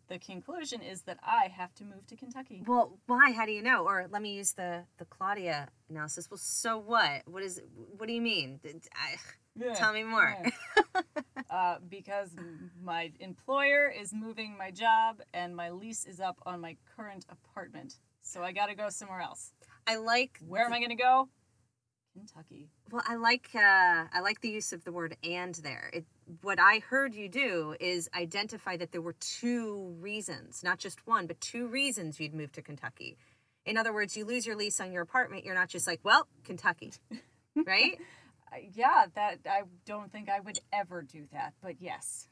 the 0.08 0.18
conclusion 0.18 0.82
is 0.82 1.02
that 1.02 1.18
I 1.22 1.48
have 1.48 1.74
to 1.76 1.84
move 1.84 2.06
to 2.08 2.16
Kentucky. 2.16 2.62
Well, 2.66 2.98
why? 3.06 3.32
How 3.32 3.44
do 3.44 3.52
you 3.52 3.62
know? 3.62 3.84
Or 3.84 4.06
let 4.10 4.22
me 4.22 4.34
use 4.34 4.52
the 4.52 4.84
the 4.98 5.04
Claudia 5.04 5.68
analysis. 5.88 6.30
Well, 6.30 6.38
so 6.38 6.78
what? 6.78 7.22
What 7.26 7.42
is? 7.42 7.60
What 7.96 8.06
do 8.06 8.12
you 8.12 8.20
mean? 8.20 8.60
I, 8.94 9.16
Yeah, 9.56 9.74
tell 9.74 9.92
me 9.92 10.04
more. 10.04 10.36
yeah. 10.44 11.02
uh, 11.50 11.78
because 11.88 12.30
my 12.82 13.10
employer 13.18 13.88
is 13.88 14.12
moving 14.12 14.56
my 14.56 14.70
job 14.70 15.20
and 15.34 15.56
my 15.56 15.70
lease 15.70 16.04
is 16.04 16.20
up 16.20 16.38
on 16.46 16.60
my 16.60 16.76
current 16.96 17.26
apartment. 17.28 17.96
So 18.22 18.42
I 18.44 18.52
got 18.52 18.66
to 18.66 18.76
go 18.76 18.90
somewhere 18.90 19.20
else. 19.20 19.52
I 19.88 19.96
like. 19.96 20.38
Where 20.46 20.64
am 20.64 20.72
I 20.72 20.78
going 20.78 20.90
to 20.90 20.94
go? 20.94 21.28
Kentucky. 22.12 22.68
Well, 22.90 23.02
I 23.08 23.16
like. 23.16 23.48
Uh, 23.54 24.04
I 24.12 24.20
like 24.22 24.40
the 24.40 24.50
use 24.50 24.72
of 24.72 24.84
the 24.84 24.92
word 24.92 25.16
"and" 25.24 25.54
there. 25.56 25.90
It, 25.92 26.04
what 26.42 26.58
I 26.60 26.80
heard 26.80 27.14
you 27.14 27.28
do 27.28 27.74
is 27.80 28.08
identify 28.14 28.76
that 28.76 28.92
there 28.92 29.00
were 29.00 29.14
two 29.20 29.96
reasons, 30.00 30.62
not 30.62 30.78
just 30.78 31.06
one, 31.06 31.26
but 31.26 31.40
two 31.40 31.66
reasons 31.66 32.20
you'd 32.20 32.34
move 32.34 32.52
to 32.52 32.62
Kentucky. 32.62 33.16
In 33.66 33.76
other 33.76 33.92
words, 33.92 34.16
you 34.16 34.24
lose 34.24 34.46
your 34.46 34.56
lease 34.56 34.80
on 34.80 34.92
your 34.92 35.02
apartment. 35.02 35.44
You're 35.44 35.54
not 35.54 35.68
just 35.68 35.86
like, 35.86 36.00
well, 36.02 36.26
Kentucky, 36.44 36.92
right? 37.66 37.98
Uh, 38.52 38.56
yeah, 38.74 39.06
that 39.14 39.40
I 39.48 39.62
don't 39.86 40.10
think 40.10 40.28
I 40.28 40.40
would 40.40 40.58
ever 40.72 41.02
do 41.02 41.26
that, 41.32 41.54
but 41.62 41.76
yes. 41.80 42.26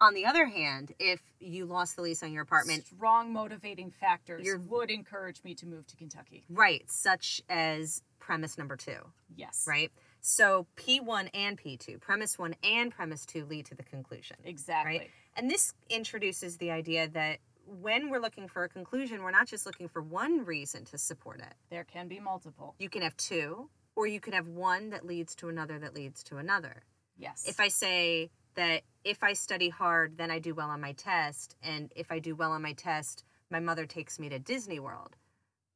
on 0.00 0.14
the 0.14 0.26
other 0.26 0.46
hand, 0.46 0.92
if 0.98 1.20
you 1.40 1.66
lost 1.66 1.96
the 1.96 2.02
lease 2.02 2.22
on 2.22 2.32
your 2.32 2.42
apartment, 2.42 2.86
Strong 2.86 3.32
motivating 3.32 3.90
factors 3.90 4.46
would 4.68 4.90
encourage 4.90 5.42
me 5.44 5.54
to 5.56 5.66
move 5.66 5.86
to 5.88 5.96
Kentucky. 5.96 6.44
right, 6.48 6.84
such 6.90 7.42
as 7.48 8.02
premise 8.20 8.56
number 8.58 8.76
two, 8.76 9.00
Yes. 9.34 9.64
right? 9.68 9.90
So 10.20 10.66
P1 10.76 11.30
and 11.34 11.58
P2, 11.58 12.00
premise 12.00 12.38
one 12.38 12.54
and 12.62 12.90
premise 12.90 13.24
two 13.24 13.44
lead 13.46 13.66
to 13.66 13.74
the 13.74 13.82
conclusion. 13.82 14.36
Exactly. 14.44 15.08
And 15.36 15.50
this 15.50 15.72
introduces 15.88 16.56
the 16.56 16.70
idea 16.70 17.08
that 17.08 17.38
when 17.80 18.10
we're 18.10 18.20
looking 18.20 18.48
for 18.48 18.64
a 18.64 18.68
conclusion, 18.68 19.22
we're 19.22 19.30
not 19.30 19.46
just 19.46 19.66
looking 19.66 19.88
for 19.88 20.02
one 20.02 20.44
reason 20.44 20.84
to 20.86 20.98
support 20.98 21.40
it. 21.40 21.54
There 21.70 21.84
can 21.84 22.08
be 22.08 22.18
multiple. 22.18 22.74
You 22.78 22.88
can 22.88 23.02
have 23.02 23.16
two, 23.16 23.68
or 23.94 24.06
you 24.06 24.20
could 24.20 24.34
have 24.34 24.48
one 24.48 24.90
that 24.90 25.06
leads 25.06 25.34
to 25.36 25.48
another 25.48 25.78
that 25.78 25.94
leads 25.94 26.22
to 26.24 26.38
another. 26.38 26.82
Yes. 27.16 27.44
If 27.46 27.60
I 27.60 27.68
say 27.68 28.30
that 28.54 28.82
if 29.04 29.22
I 29.22 29.34
study 29.34 29.68
hard, 29.68 30.16
then 30.16 30.30
I 30.30 30.38
do 30.38 30.54
well 30.54 30.70
on 30.70 30.80
my 30.80 30.92
test, 30.92 31.56
and 31.62 31.92
if 31.94 32.10
I 32.10 32.18
do 32.18 32.34
well 32.34 32.52
on 32.52 32.62
my 32.62 32.72
test, 32.72 33.24
my 33.50 33.60
mother 33.60 33.86
takes 33.86 34.18
me 34.18 34.28
to 34.28 34.38
Disney 34.38 34.80
World, 34.80 35.16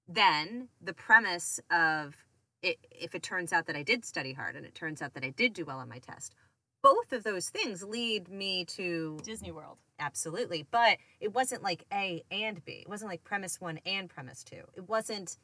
then 0.08 0.68
the 0.80 0.92
premise 0.92 1.60
of 1.70 2.14
it, 2.62 2.78
if 2.90 3.14
it 3.14 3.22
turns 3.22 3.52
out 3.52 3.66
that 3.66 3.76
I 3.76 3.82
did 3.82 4.04
study 4.04 4.32
hard 4.32 4.56
and 4.56 4.64
it 4.64 4.74
turns 4.74 5.02
out 5.02 5.14
that 5.14 5.24
I 5.24 5.30
did 5.30 5.52
do 5.52 5.64
well 5.64 5.78
on 5.78 5.88
my 5.88 5.98
test, 5.98 6.34
both 6.82 7.12
of 7.12 7.22
those 7.24 7.48
things 7.48 7.82
lead 7.82 8.28
me 8.28 8.64
to 8.66 9.18
Disney 9.24 9.52
World. 9.52 9.78
absolutely. 9.98 10.66
But 10.70 10.98
it 11.20 11.32
wasn't 11.34 11.62
like 11.62 11.84
A 11.92 12.22
and 12.30 12.64
B. 12.64 12.82
It 12.82 12.88
wasn't 12.88 13.10
like 13.10 13.24
premise 13.24 13.60
one 13.60 13.78
and 13.86 14.08
premise 14.08 14.42
two. 14.44 14.62
It 14.74 14.88
wasn't 14.88 15.36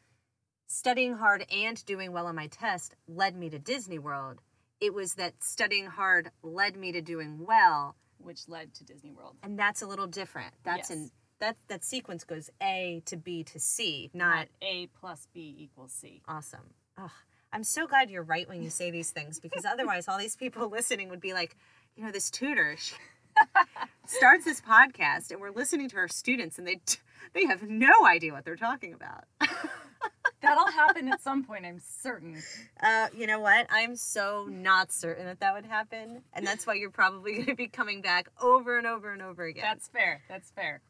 studying 0.68 1.14
hard 1.14 1.46
and 1.50 1.84
doing 1.86 2.12
well 2.12 2.26
on 2.26 2.34
my 2.36 2.46
test 2.48 2.94
led 3.06 3.36
me 3.36 3.48
to 3.50 3.58
Disney 3.58 3.98
World. 3.98 4.40
It 4.80 4.92
was 4.94 5.14
that 5.14 5.42
studying 5.42 5.86
hard 5.86 6.30
led 6.42 6.76
me 6.76 6.92
to 6.92 7.00
doing 7.00 7.44
well, 7.46 7.96
which 8.18 8.48
led 8.48 8.74
to 8.74 8.84
Disney 8.84 9.10
World. 9.12 9.36
and 9.42 9.58
that's 9.58 9.82
a 9.82 9.86
little 9.86 10.06
different. 10.06 10.52
That's 10.64 10.90
Yes. 10.90 10.98
in 10.98 11.10
that 11.40 11.56
that 11.68 11.84
sequence 11.84 12.24
goes 12.24 12.50
A 12.60 13.00
to 13.06 13.16
B 13.16 13.44
to 13.44 13.60
C, 13.60 14.10
not 14.12 14.48
A 14.60 14.88
plus 14.88 15.28
B 15.32 15.54
equals 15.58 15.92
C. 15.92 16.20
awesome. 16.26 16.74
Oh, 16.98 17.10
I'm 17.52 17.64
so 17.64 17.86
glad 17.86 18.10
you're 18.10 18.22
right 18.22 18.48
when 18.48 18.62
you 18.62 18.70
say 18.70 18.90
these 18.90 19.10
things 19.10 19.38
because 19.38 19.64
otherwise, 19.64 20.08
all 20.08 20.18
these 20.18 20.36
people 20.36 20.68
listening 20.72 21.08
would 21.10 21.20
be 21.20 21.32
like, 21.32 21.56
you 21.96 22.04
know, 22.04 22.10
this 22.10 22.30
tutor 22.30 22.76
starts 24.06 24.44
this 24.44 24.60
podcast 24.60 25.30
and 25.30 25.40
we're 25.40 25.50
listening 25.50 25.88
to 25.90 25.96
her 25.96 26.08
students 26.08 26.58
and 26.58 26.66
they 26.66 26.80
they 27.34 27.46
have 27.46 27.62
no 27.62 28.06
idea 28.06 28.32
what 28.32 28.44
they're 28.44 28.56
talking 28.56 28.94
about. 28.94 29.24
That'll 30.40 30.70
happen 30.70 31.08
at 31.08 31.20
some 31.20 31.42
point, 31.44 31.66
I'm 31.66 31.80
certain. 31.80 32.40
Uh, 32.80 33.08
you 33.16 33.26
know 33.26 33.40
what? 33.40 33.66
I'm 33.70 33.96
so 33.96 34.46
not 34.48 34.92
certain 34.92 35.26
that 35.26 35.40
that 35.40 35.52
would 35.52 35.66
happen, 35.66 36.22
and 36.32 36.46
that's 36.46 36.64
why 36.64 36.74
you're 36.74 36.90
probably 36.90 37.34
going 37.34 37.46
to 37.46 37.56
be 37.56 37.66
coming 37.66 38.02
back 38.02 38.28
over 38.40 38.78
and 38.78 38.86
over 38.86 39.12
and 39.12 39.20
over 39.20 39.44
again. 39.44 39.64
That's 39.66 39.88
fair. 39.88 40.22
That's 40.28 40.50
fair. 40.52 40.80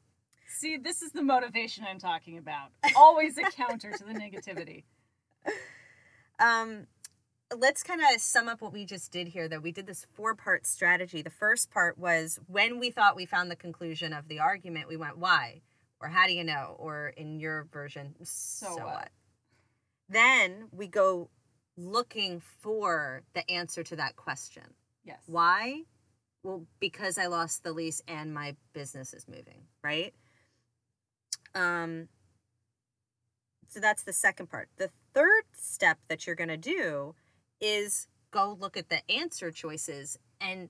See, 0.46 0.76
this 0.76 1.00
is 1.00 1.12
the 1.12 1.22
motivation 1.22 1.86
I'm 1.88 1.98
talking 1.98 2.36
about. 2.36 2.72
Always 2.94 3.38
a 3.38 3.42
counter 3.42 3.90
to 3.90 4.04
the 4.04 4.12
negativity. 4.12 4.84
Um 6.38 6.86
let's 7.56 7.82
kind 7.82 8.00
of 8.00 8.20
sum 8.20 8.48
up 8.48 8.60
what 8.60 8.72
we 8.72 8.84
just 8.84 9.10
did 9.10 9.28
here 9.28 9.48
though. 9.48 9.58
We 9.58 9.72
did 9.72 9.86
this 9.86 10.06
four 10.12 10.34
part 10.34 10.66
strategy. 10.66 11.22
The 11.22 11.30
first 11.30 11.70
part 11.70 11.98
was 11.98 12.38
when 12.46 12.78
we 12.78 12.90
thought 12.90 13.16
we 13.16 13.26
found 13.26 13.50
the 13.50 13.56
conclusion 13.56 14.12
of 14.12 14.28
the 14.28 14.40
argument 14.40 14.88
we 14.88 14.96
went 14.96 15.18
why? 15.18 15.62
or 16.00 16.08
how 16.08 16.28
do 16.28 16.32
you 16.32 16.44
know? 16.44 16.76
or 16.78 17.08
in 17.16 17.40
your 17.40 17.64
version 17.72 18.14
so, 18.22 18.76
what? 18.76 18.84
what? 18.84 19.08
Then 20.08 20.68
we 20.70 20.86
go 20.86 21.28
looking 21.76 22.40
for 22.40 23.22
the 23.34 23.48
answer 23.50 23.82
to 23.82 23.96
that 23.96 24.16
question. 24.16 24.62
Yes. 25.04 25.18
why? 25.26 25.82
Well 26.42 26.66
because 26.80 27.18
i 27.18 27.26
lost 27.26 27.64
the 27.64 27.72
lease 27.72 28.02
and 28.06 28.32
my 28.32 28.54
business 28.72 29.12
is 29.12 29.26
moving 29.26 29.62
right? 29.82 30.14
Um 31.54 32.08
so 33.68 33.80
that's 33.80 34.02
the 34.02 34.12
second 34.12 34.50
part. 34.50 34.68
The 34.76 34.90
third 35.14 35.44
step 35.52 35.98
that 36.08 36.26
you're 36.26 36.36
going 36.36 36.48
to 36.48 36.56
do 36.56 37.14
is 37.60 38.08
go 38.30 38.56
look 38.58 38.76
at 38.76 38.88
the 38.88 39.08
answer 39.10 39.50
choices 39.50 40.18
and 40.40 40.68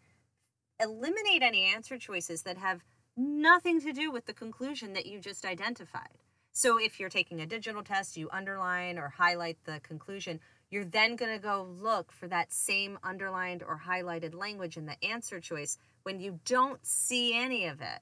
eliminate 0.80 1.42
any 1.42 1.64
answer 1.64 1.98
choices 1.98 2.42
that 2.42 2.58
have 2.58 2.84
nothing 3.16 3.80
to 3.80 3.92
do 3.92 4.10
with 4.10 4.26
the 4.26 4.32
conclusion 4.32 4.92
that 4.92 5.06
you 5.06 5.20
just 5.20 5.44
identified. 5.44 6.18
So 6.52 6.78
if 6.78 6.98
you're 6.98 7.08
taking 7.08 7.40
a 7.40 7.46
digital 7.46 7.82
test 7.82 8.16
you 8.16 8.28
underline 8.32 8.98
or 8.98 9.08
highlight 9.08 9.58
the 9.64 9.80
conclusion 9.80 10.40
you're 10.70 10.84
then 10.84 11.16
going 11.16 11.32
to 11.32 11.42
go 11.42 11.66
look 11.80 12.12
for 12.12 12.28
that 12.28 12.52
same 12.52 12.98
underlined 13.02 13.62
or 13.62 13.80
highlighted 13.86 14.34
language 14.34 14.76
in 14.76 14.86
the 14.86 15.02
answer 15.04 15.40
choice 15.40 15.78
when 16.02 16.20
you 16.20 16.40
don't 16.44 16.84
see 16.86 17.34
any 17.34 17.66
of 17.66 17.80
it 17.80 18.00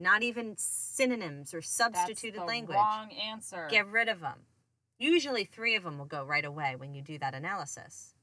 not 0.00 0.22
even 0.22 0.54
synonyms 0.56 1.52
or 1.54 1.62
substituted 1.62 2.34
That's 2.40 2.46
the 2.46 2.52
language 2.52 2.76
Wrong 2.76 3.12
answer. 3.12 3.68
get 3.70 3.86
rid 3.86 4.08
of 4.08 4.20
them 4.20 4.40
usually 4.98 5.44
three 5.44 5.76
of 5.76 5.84
them 5.84 5.98
will 5.98 6.04
go 6.06 6.24
right 6.24 6.44
away 6.44 6.74
when 6.76 6.94
you 6.94 7.02
do 7.02 7.18
that 7.18 7.34
analysis 7.34 8.14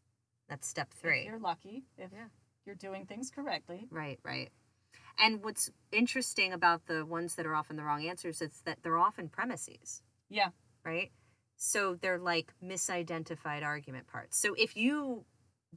that's 0.49 0.65
step 0.65 0.93
three. 0.93 1.19
If 1.21 1.25
you're 1.25 1.39
lucky, 1.39 1.83
if 1.97 2.11
Yeah. 2.13 2.27
you're 2.65 2.75
doing 2.75 3.05
things 3.05 3.29
correctly. 3.29 3.87
right 3.91 4.19
right 4.23 4.49
and 5.19 5.43
what's 5.43 5.71
interesting 5.91 6.53
about 6.53 6.85
the 6.85 7.05
ones 7.05 7.35
that 7.35 7.45
are 7.45 7.55
often 7.55 7.75
the 7.75 7.83
wrong 7.83 8.05
answers 8.07 8.41
is 8.41 8.61
that 8.65 8.83
they're 8.83 8.97
often 8.97 9.29
premises 9.29 10.03
Yeah. 10.29 10.49
right? 10.83 11.11
So 11.59 11.95
they're 11.95 12.19
like 12.19 12.53
misidentified 12.63 13.63
argument 13.63 14.05
parts. 14.07 14.37
So 14.37 14.53
if 14.53 14.77
you 14.77 15.25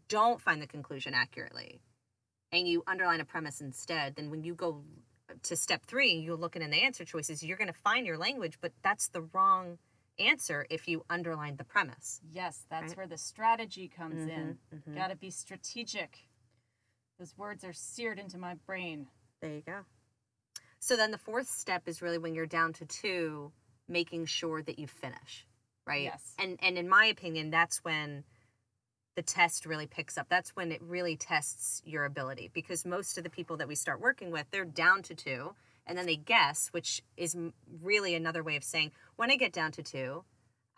don't 0.08 0.40
find 0.40 0.60
the 0.60 0.66
conclusion 0.66 1.14
accurately 1.14 1.80
and 2.52 2.68
you 2.68 2.82
underline 2.86 3.20
a 3.20 3.24
premise 3.24 3.60
instead, 3.62 4.14
then 4.16 4.30
when 4.30 4.44
you 4.44 4.54
go 4.54 4.84
to 5.42 5.56
step 5.56 5.84
three, 5.86 6.14
you're 6.14 6.36
looking 6.36 6.62
in 6.62 6.70
the 6.70 6.82
answer 6.82 7.04
choices, 7.04 7.42
you're 7.42 7.56
going 7.56 7.72
to 7.72 7.78
find 7.78 8.06
your 8.06 8.18
language, 8.18 8.58
but 8.60 8.72
that's 8.82 9.08
the 9.08 9.22
wrong 9.22 9.78
answer 10.18 10.66
if 10.70 10.86
you 10.88 11.04
underline 11.08 11.56
the 11.56 11.64
premise. 11.64 12.20
Yes, 12.30 12.64
that's 12.68 12.90
Right. 12.90 12.96
where 12.98 13.06
the 13.06 13.18
strategy 13.18 13.88
comes 13.88 14.26
in. 14.26 14.58
Mhm, 14.72 14.82
mhm. 14.88 14.94
Got 14.94 15.08
to 15.08 15.16
be 15.16 15.30
strategic. 15.30 16.18
Those 17.18 17.36
words 17.36 17.64
are 17.64 17.72
seared 17.72 18.18
into 18.18 18.38
my 18.38 18.54
brain. 18.54 19.08
There 19.40 19.50
you 19.54 19.62
go. 19.62 19.84
So 20.78 20.96
then 20.96 21.10
the 21.10 21.18
fourth 21.18 21.48
step 21.48 21.86
is 21.86 22.00
really 22.00 22.18
when 22.18 22.34
you're 22.34 22.46
down 22.46 22.72
to 22.74 22.86
two, 22.86 23.52
making 23.88 24.26
sure 24.26 24.62
that 24.62 24.78
you 24.78 24.86
finish, 24.86 25.46
right? 25.86 26.04
Yes. 26.04 26.34
And 26.38 26.58
and 26.62 26.78
in 26.78 26.88
my 26.88 27.06
opinion, 27.06 27.50
that's 27.50 27.84
when 27.84 28.24
the 29.16 29.22
test 29.22 29.66
really 29.66 29.86
picks 29.86 30.16
up. 30.16 30.26
That's 30.28 30.50
when 30.50 30.72
it 30.72 30.80
really 30.82 31.16
tests 31.16 31.82
your 31.84 32.04
ability 32.04 32.50
because 32.52 32.84
most 32.84 33.18
of 33.18 33.24
the 33.24 33.30
people 33.30 33.56
that 33.56 33.68
we 33.68 33.74
start 33.74 34.00
working 34.00 34.30
with, 34.30 34.46
they're 34.50 34.64
down 34.64 35.02
to 35.02 35.14
two 35.14 35.54
and 35.86 35.98
then 35.98 36.06
they 36.06 36.16
guess, 36.16 36.68
which 36.68 37.02
is 37.16 37.36
really 37.82 38.14
another 38.14 38.42
way 38.42 38.56
of 38.56 38.64
saying 38.64 38.92
when 39.16 39.30
I 39.30 39.36
get 39.36 39.52
down 39.52 39.72
to 39.72 39.82
two, 39.82 40.24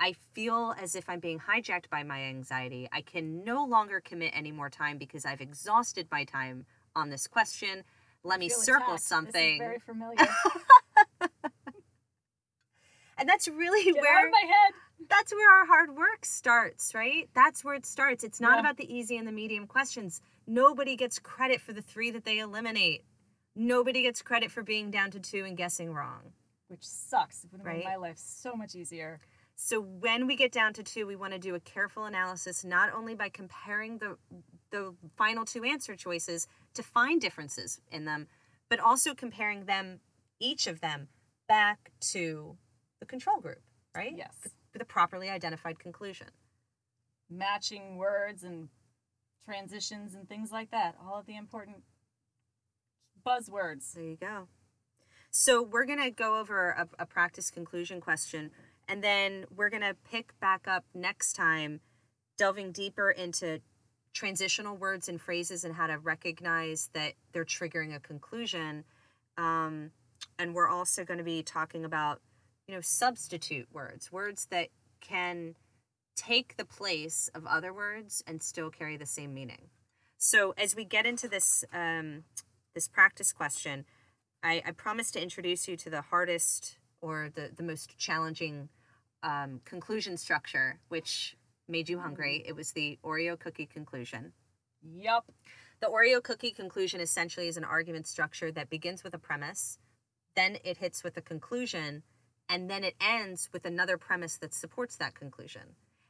I 0.01 0.15
feel 0.33 0.75
as 0.81 0.97
if 0.97 1.09
I'm 1.09 1.21
being 1.21 1.39
hijacked 1.39 1.89
by 1.91 2.03
my 2.03 2.23
anxiety. 2.23 2.89
I 2.93 3.03
can 3.03 3.45
no 3.45 3.65
longer 3.65 4.01
commit 4.01 4.33
any 4.35 4.51
more 4.51 4.71
time 4.71 4.99
because 4.99 5.25
I've 5.25 5.41
exhausted 5.41 6.09
my 6.11 6.25
time 6.25 6.67
on 6.97 7.11
this 7.11 7.27
question. 7.27 7.85
Let 8.25 8.41
me 8.41 8.49
circle 8.49 8.95
attacked. 8.95 9.03
Something. 9.03 9.59
very 9.59 9.79
familiar. 9.79 10.17
And 13.23 13.29
that's 13.29 13.47
really 13.47 13.85
Get 13.85 13.97
out 13.99 14.01
where 14.01 14.27
of 14.27 14.33
my 14.33 14.41
head. 14.41 14.73
That's 15.09 15.33
where 15.33 15.51
our 15.61 15.67
hard 15.67 15.97
work 15.97 16.25
starts, 16.25 16.95
right? 16.95 17.29
That's 17.35 17.65
where 17.65 17.75
it 17.75 17.87
starts. 17.87 18.25
It's 18.25 18.41
not 18.41 18.55
Yeah. 18.55 18.61
about 18.61 18.77
the 18.77 18.93
easy 18.93 19.17
and 19.17 19.27
the 19.27 19.33
medium 19.33 19.67
questions. 19.67 20.21
Nobody 20.47 20.97
gets 20.97 21.19
credit 21.19 21.61
for 21.61 21.73
the 21.73 21.83
three 21.83 22.11
that 22.11 22.25
they 22.25 22.39
eliminate. 22.39 23.05
Nobody 23.55 24.03
gets 24.03 24.23
credit 24.23 24.51
for 24.51 24.63
being 24.63 24.91
down 24.91 25.11
to 25.13 25.21
two 25.21 25.45
and 25.45 25.57
guessing 25.57 25.93
wrong. 25.93 26.33
Which 26.69 26.85
sucks. 26.85 27.45
It 27.45 27.53
would 27.53 27.59
have 27.61 27.67
Right? 27.67 27.79
made 27.79 27.85
my 27.85 27.97
life 27.97 28.19
so 28.19 28.55
much 28.55 28.75
easier. 28.75 29.21
So 29.55 29.81
when 29.81 30.27
we 30.27 30.35
get 30.37 30.51
down 30.53 30.73
to 30.75 30.83
two, 30.83 31.07
we 31.07 31.15
want 31.17 31.35
to 31.35 31.39
do 31.39 31.55
a 31.55 31.61
careful 31.61 32.05
analysis, 32.07 32.65
not 32.65 32.93
only 32.93 33.15
by 33.15 33.29
comparing 33.29 33.99
the 33.99 34.19
the 34.71 34.97
final 35.17 35.45
two 35.45 35.65
answer 35.65 35.95
choices 35.95 36.49
to 36.73 36.83
find 36.83 37.21
differences 37.21 37.79
in 37.91 38.07
them, 38.07 38.27
but 38.71 38.81
also 38.81 39.15
comparing 39.15 39.67
them, 39.67 40.01
each 40.41 40.67
of 40.67 40.81
them, 40.81 41.09
back 41.47 41.93
to 42.01 42.57
the 42.99 43.05
control 43.05 43.39
group, 43.39 43.61
right? 43.95 44.15
Yes. 44.17 44.35
The, 44.43 44.51
the 44.79 44.85
properly 44.85 45.29
identified 45.29 45.79
conclusion. 45.79 46.29
Matching 47.31 47.97
words 47.97 48.43
and 48.43 48.69
transitions 49.45 50.15
and 50.15 50.29
things 50.29 50.53
like 50.53 50.71
that. 50.71 50.97
All 51.05 51.19
of 51.19 51.27
the 51.27 51.37
important 51.37 51.79
buzzwords. 53.27 53.93
There 53.93 54.05
you 54.05 54.17
go. 54.17 54.49
So 55.31 55.63
we're 55.63 55.87
gonna 55.87 56.11
go 56.11 56.39
over 56.39 56.71
a, 56.71 56.89
a 56.99 57.07
practice 57.07 57.51
conclusion 57.51 58.01
question, 58.01 58.51
and 58.87 59.03
then 59.03 59.47
we're 59.55 59.71
gonna 59.71 59.95
pick 60.11 60.39
back 60.41 60.69
up 60.69 60.85
next 60.95 61.33
time, 61.33 61.81
delving 62.37 62.73
deeper 62.73 63.11
into 63.11 63.61
transitional 64.13 64.77
words 64.77 65.09
and 65.09 65.21
phrases 65.21 65.65
and 65.65 65.75
how 65.75 65.87
to 65.87 65.99
recognize 65.99 66.91
that 66.93 67.15
they're 67.33 67.45
triggering 67.45 67.95
a 67.95 68.01
conclusion. 68.01 68.85
Um, 69.39 69.91
and 70.39 70.55
we're 70.55 70.69
also 70.69 71.05
going 71.05 71.19
to 71.19 71.25
be 71.25 71.43
talking 71.43 71.85
about, 71.85 72.21
you 72.67 72.75
know, 72.75 72.81
substitute 72.81 73.69
words, 73.73 74.13
words 74.13 74.47
that 74.51 74.69
can 75.01 75.55
take 76.17 76.57
the 76.57 76.65
place 76.65 77.31
of 77.35 77.47
other 77.47 77.73
words 77.73 78.23
and 78.27 78.43
still 78.43 78.71
carry 78.71 78.97
the 78.97 79.07
same 79.07 79.35
meaning. 79.35 79.71
So 80.19 80.55
as 80.57 80.77
we 80.77 80.85
get 80.85 81.07
into 81.07 81.29
this 81.29 81.65
um, 81.73 82.25
this 82.75 82.89
practice 82.89 83.33
question, 83.33 83.85
I, 84.43 84.63
I 84.67 84.71
promised 84.71 85.15
to 85.15 85.23
introduce 85.23 85.69
you 85.69 85.77
to 85.79 85.91
the 85.91 86.03
hardest 86.03 86.79
or 87.01 87.31
the, 87.35 87.51
the 87.55 87.63
most 87.63 87.99
challenging 87.99 88.69
um, 89.23 89.61
conclusion 89.65 90.17
structure, 90.17 90.79
which 90.89 91.37
made 91.69 91.89
you 91.89 91.99
hungry. 91.99 92.45
It 92.47 92.55
was 92.55 92.73
the 92.73 92.99
Oreo 93.05 93.39
cookie 93.39 93.67
conclusion. 93.67 94.33
Yup. 94.83 95.31
The 95.81 95.89
Oreo 95.89 96.23
cookie 96.23 96.53
conclusion 96.53 97.01
essentially 97.01 97.49
is 97.49 97.57
an 97.57 97.65
argument 97.65 98.07
structure 98.07 98.53
that 98.53 98.71
begins 98.71 99.03
with 99.03 99.15
a 99.15 99.19
premise, 99.19 99.79
then 100.37 100.59
it 100.65 100.79
hits 100.79 101.03
with 101.03 101.17
a 101.17 101.21
conclusion, 101.21 102.03
and 102.53 102.69
then 102.69 102.85
it 102.85 102.95
ends 103.01 103.49
with 103.51 103.65
another 103.65 103.97
premise 103.97 104.37
that 104.37 104.53
supports 104.53 104.97
that 104.97 105.15
conclusion. 105.15 105.63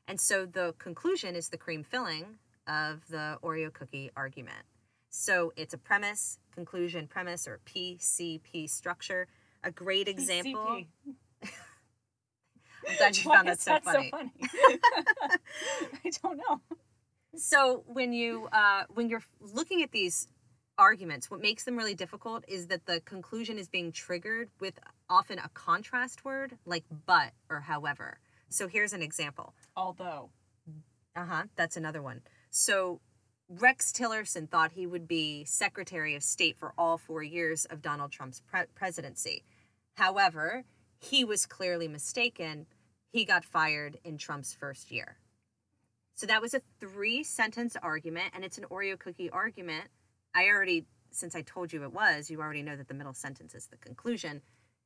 And 0.09 0.21
so 0.21 0.45
the 0.45 0.75
conclusion 0.77 1.37
is 1.37 1.51
the 1.51 1.57
cream 1.57 1.85
filling 1.85 2.25
of 2.67 3.07
the 3.09 3.39
Oreo 3.45 3.73
cookie 3.73 4.11
argument. 4.17 4.65
So 5.09 5.53
it's 5.57 5.73
a 5.73 5.79
premise, 5.79 6.41
conclusion, 6.53 7.07
premise, 7.07 7.47
or 7.47 7.61
PCP 7.65 8.69
structure. 8.69 9.29
A 9.63 9.71
great 9.71 10.09
example. 10.09 10.83
I'm 12.89 12.97
glad 12.99 13.17
you 13.17 13.31
Why 13.31 13.37
found 13.37 13.49
that 13.49 13.61
so 13.61 13.71
that 13.71 13.85
funny. 13.85 14.11
so 14.11 14.17
funny? 14.17 14.33
I 16.05 16.11
don't 16.23 16.39
know. 16.39 16.61
So 17.37 17.85
when 17.87 18.13
you 18.13 18.49
uh, 18.53 18.83
when 18.93 19.09
you're 19.09 19.23
looking 19.41 19.83
at 19.85 19.93
these 19.93 20.27
arguments, 20.79 21.31
what 21.31 21.41
makes 21.41 21.65
them 21.65 21.77
really 21.77 21.95
difficult 21.95 22.45
is 22.49 22.67
that 22.69 22.87
the 22.87 23.01
conclusion 23.01 23.59
is 23.59 23.69
being 23.69 23.93
triggered 23.93 24.49
with 24.61 24.79
often 25.09 25.39
a 25.39 25.49
contrast 25.55 26.25
word 26.25 26.57
like 26.65 26.85
but 27.07 27.33
or 27.49 27.61
however. 27.61 28.19
So 28.49 28.69
here's 28.69 28.93
an 28.93 29.03
example. 29.03 29.55
Although. 29.77 30.31
Uh 31.15 31.25
huh. 31.25 31.43
That's 31.57 31.77
another 31.77 32.03
one. 32.03 32.23
So 32.51 33.01
Rex 33.49 33.93
Tillerson 33.93 34.49
thought 34.49 34.73
he 34.73 34.87
would 34.87 35.07
be 35.07 35.45
Secretary 35.45 36.15
of 36.15 36.23
State 36.23 36.57
for 36.59 36.73
all 36.79 36.97
four 36.97 37.23
years 37.23 37.65
of 37.67 37.83
Donald 37.83 38.13
Trump's 38.13 38.41
pre- 38.41 38.67
presidency. 38.75 39.45
However, 39.95 40.65
he 40.99 41.25
was 41.25 41.45
clearly 41.45 41.89
mistaken. 41.89 42.67
He 43.11 43.25
got 43.25 43.45
fired 43.45 43.99
in 44.05 44.17
Trump's 44.17 44.55
first 44.55 44.91
year. 44.91 45.17
So 46.15 46.27
that 46.27 46.41
was 46.41 46.55
a 46.55 46.63
three 46.81 47.25
sentence 47.25 47.77
argument, 47.83 48.31
and 48.35 48.45
it's 48.45 48.59
an 48.59 48.65
Oreo 48.71 48.99
cookie 48.99 49.31
argument. 49.31 49.89
I 50.35 50.47
already, 50.49 50.87
since 51.11 51.35
I 51.35 51.43
told 51.43 51.73
you 51.73 51.83
it 51.83 51.93
was, 51.93 52.31
you 52.31 52.41
already 52.41 52.63
know 52.63 52.77
that 52.77 52.89
the 52.89 52.95
middle 52.95 53.15
sentence 53.15 53.55
is 53.55 53.67
the 53.67 53.77
conclusion. 53.77 54.43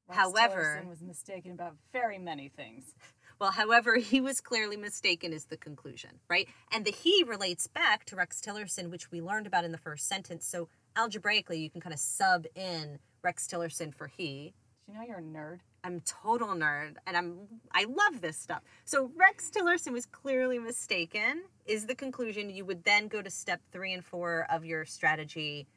Rex 0.09 0.21
However- 0.21 0.81
Tillerson 0.83 0.89
was 0.89 1.03
mistaken 1.03 1.53
about 1.53 1.77
very 1.93 2.19
many 2.19 2.49
things. 2.49 2.95
Well, 3.39 3.51
however, 3.51 3.97
he 3.99 4.21
was 4.21 4.41
clearly 4.41 4.77
mistaken 4.77 5.33
is 5.33 5.47
the 5.47 5.57
conclusion, 5.57 6.21
right? 6.29 6.49
And 6.73 6.85
the 6.85 6.91
he 6.93 7.25
relates 7.27 7.67
back 7.67 8.05
to 8.07 8.17
Rex 8.17 8.41
Tillerson, 8.41 8.91
which 8.91 9.11
we 9.11 9.21
learned 9.21 9.47
about 9.47 9.65
in 9.65 9.73
the 9.73 9.79
first 9.79 10.09
sentence. 10.09 10.47
So 10.47 10.69
algebraically, 10.97 11.59
you 11.59 11.71
can 11.71 11.81
kind 11.81 11.93
of 11.93 12.01
sub 12.01 12.47
in 12.55 12.99
Rex 13.23 13.47
Tillerson 13.47 13.95
for 13.95 14.07
he. 14.07 14.55
Do 14.87 14.93
you 14.93 14.99
know 14.99 15.05
you're 15.07 15.19
a 15.19 15.23
nerd? 15.23 15.59
I'm 15.87 16.01
total 16.01 16.49
nerd 16.49 16.97
and 17.07 17.17
I'm 17.17 17.47
I 17.71 17.85
love 17.85 18.21
this 18.21 18.37
stuff. 18.37 18.63
So 18.85 19.13
Rex 19.15 19.53
Tillerson 19.55 19.93
was 19.93 20.05
clearly 20.05 20.59
mistaken 20.59 21.45
is 21.65 21.87
the 21.87 21.95
conclusion. 21.95 22.51
You 22.51 22.65
would 22.65 22.83
then 22.83 23.07
go 23.07 23.23
to 23.23 23.31
step 23.31 23.61
3 23.71 23.93
and 23.93 24.05
4 24.05 24.49
of 24.51 24.65
your 24.65 24.85
strategy 24.85 25.69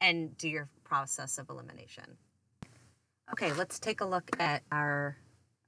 and 0.00 0.36
do 0.38 0.48
your 0.48 0.68
process 0.84 1.38
of 1.38 1.50
elimination. 1.50 2.04
Okay, 3.32 3.52
let's 3.52 3.80
take 3.80 4.00
a 4.00 4.04
look 4.04 4.30
at 4.38 4.62
our 4.70 5.16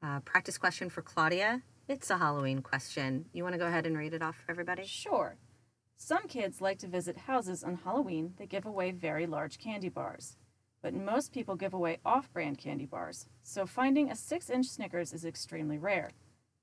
uh, 0.04 0.20
practice 0.20 0.56
question 0.56 0.88
for 0.88 1.02
Claudia. 1.02 1.60
It's 1.88 2.10
a 2.10 2.18
Halloween 2.18 2.62
question. 2.62 3.24
You 3.32 3.42
want 3.42 3.54
to 3.54 3.58
go 3.58 3.66
ahead 3.66 3.86
and 3.86 3.98
read 3.98 4.14
it 4.14 4.22
off 4.22 4.36
for 4.36 4.52
everybody? 4.52 4.86
Sure. 4.86 5.36
Some 5.96 6.28
kids 6.28 6.60
like 6.60 6.78
to 6.78 6.86
visit 6.86 7.16
houses 7.18 7.64
on 7.64 7.80
Halloween 7.82 8.34
that 8.38 8.48
give 8.50 8.66
away 8.66 8.92
very 8.92 9.26
large 9.26 9.58
candy 9.58 9.88
bars. 9.88 10.36
But 10.82 10.94
most 10.94 11.32
people 11.32 11.56
give 11.56 11.74
away 11.74 11.98
off 12.04 12.32
brand 12.32 12.58
candy 12.58 12.86
bars, 12.86 13.26
so 13.42 13.66
finding 13.66 14.10
a 14.10 14.16
6 14.16 14.50
inch 14.50 14.66
Snickers 14.66 15.12
is 15.12 15.24
extremely 15.24 15.78
rare. 15.78 16.12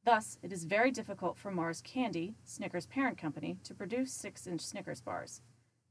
Thus, 0.06 0.38
it 0.42 0.52
is 0.52 0.64
very 0.64 0.90
difficult 0.90 1.38
for 1.38 1.52
Mars 1.52 1.82
Candy, 1.82 2.36
Snickers' 2.44 2.86
parent 2.86 3.18
company, 3.18 3.58
to 3.64 3.76
produce 3.76 4.14
6 4.14 4.48
inch 4.48 4.62
Snickers 4.62 5.02
bars. 5.02 5.42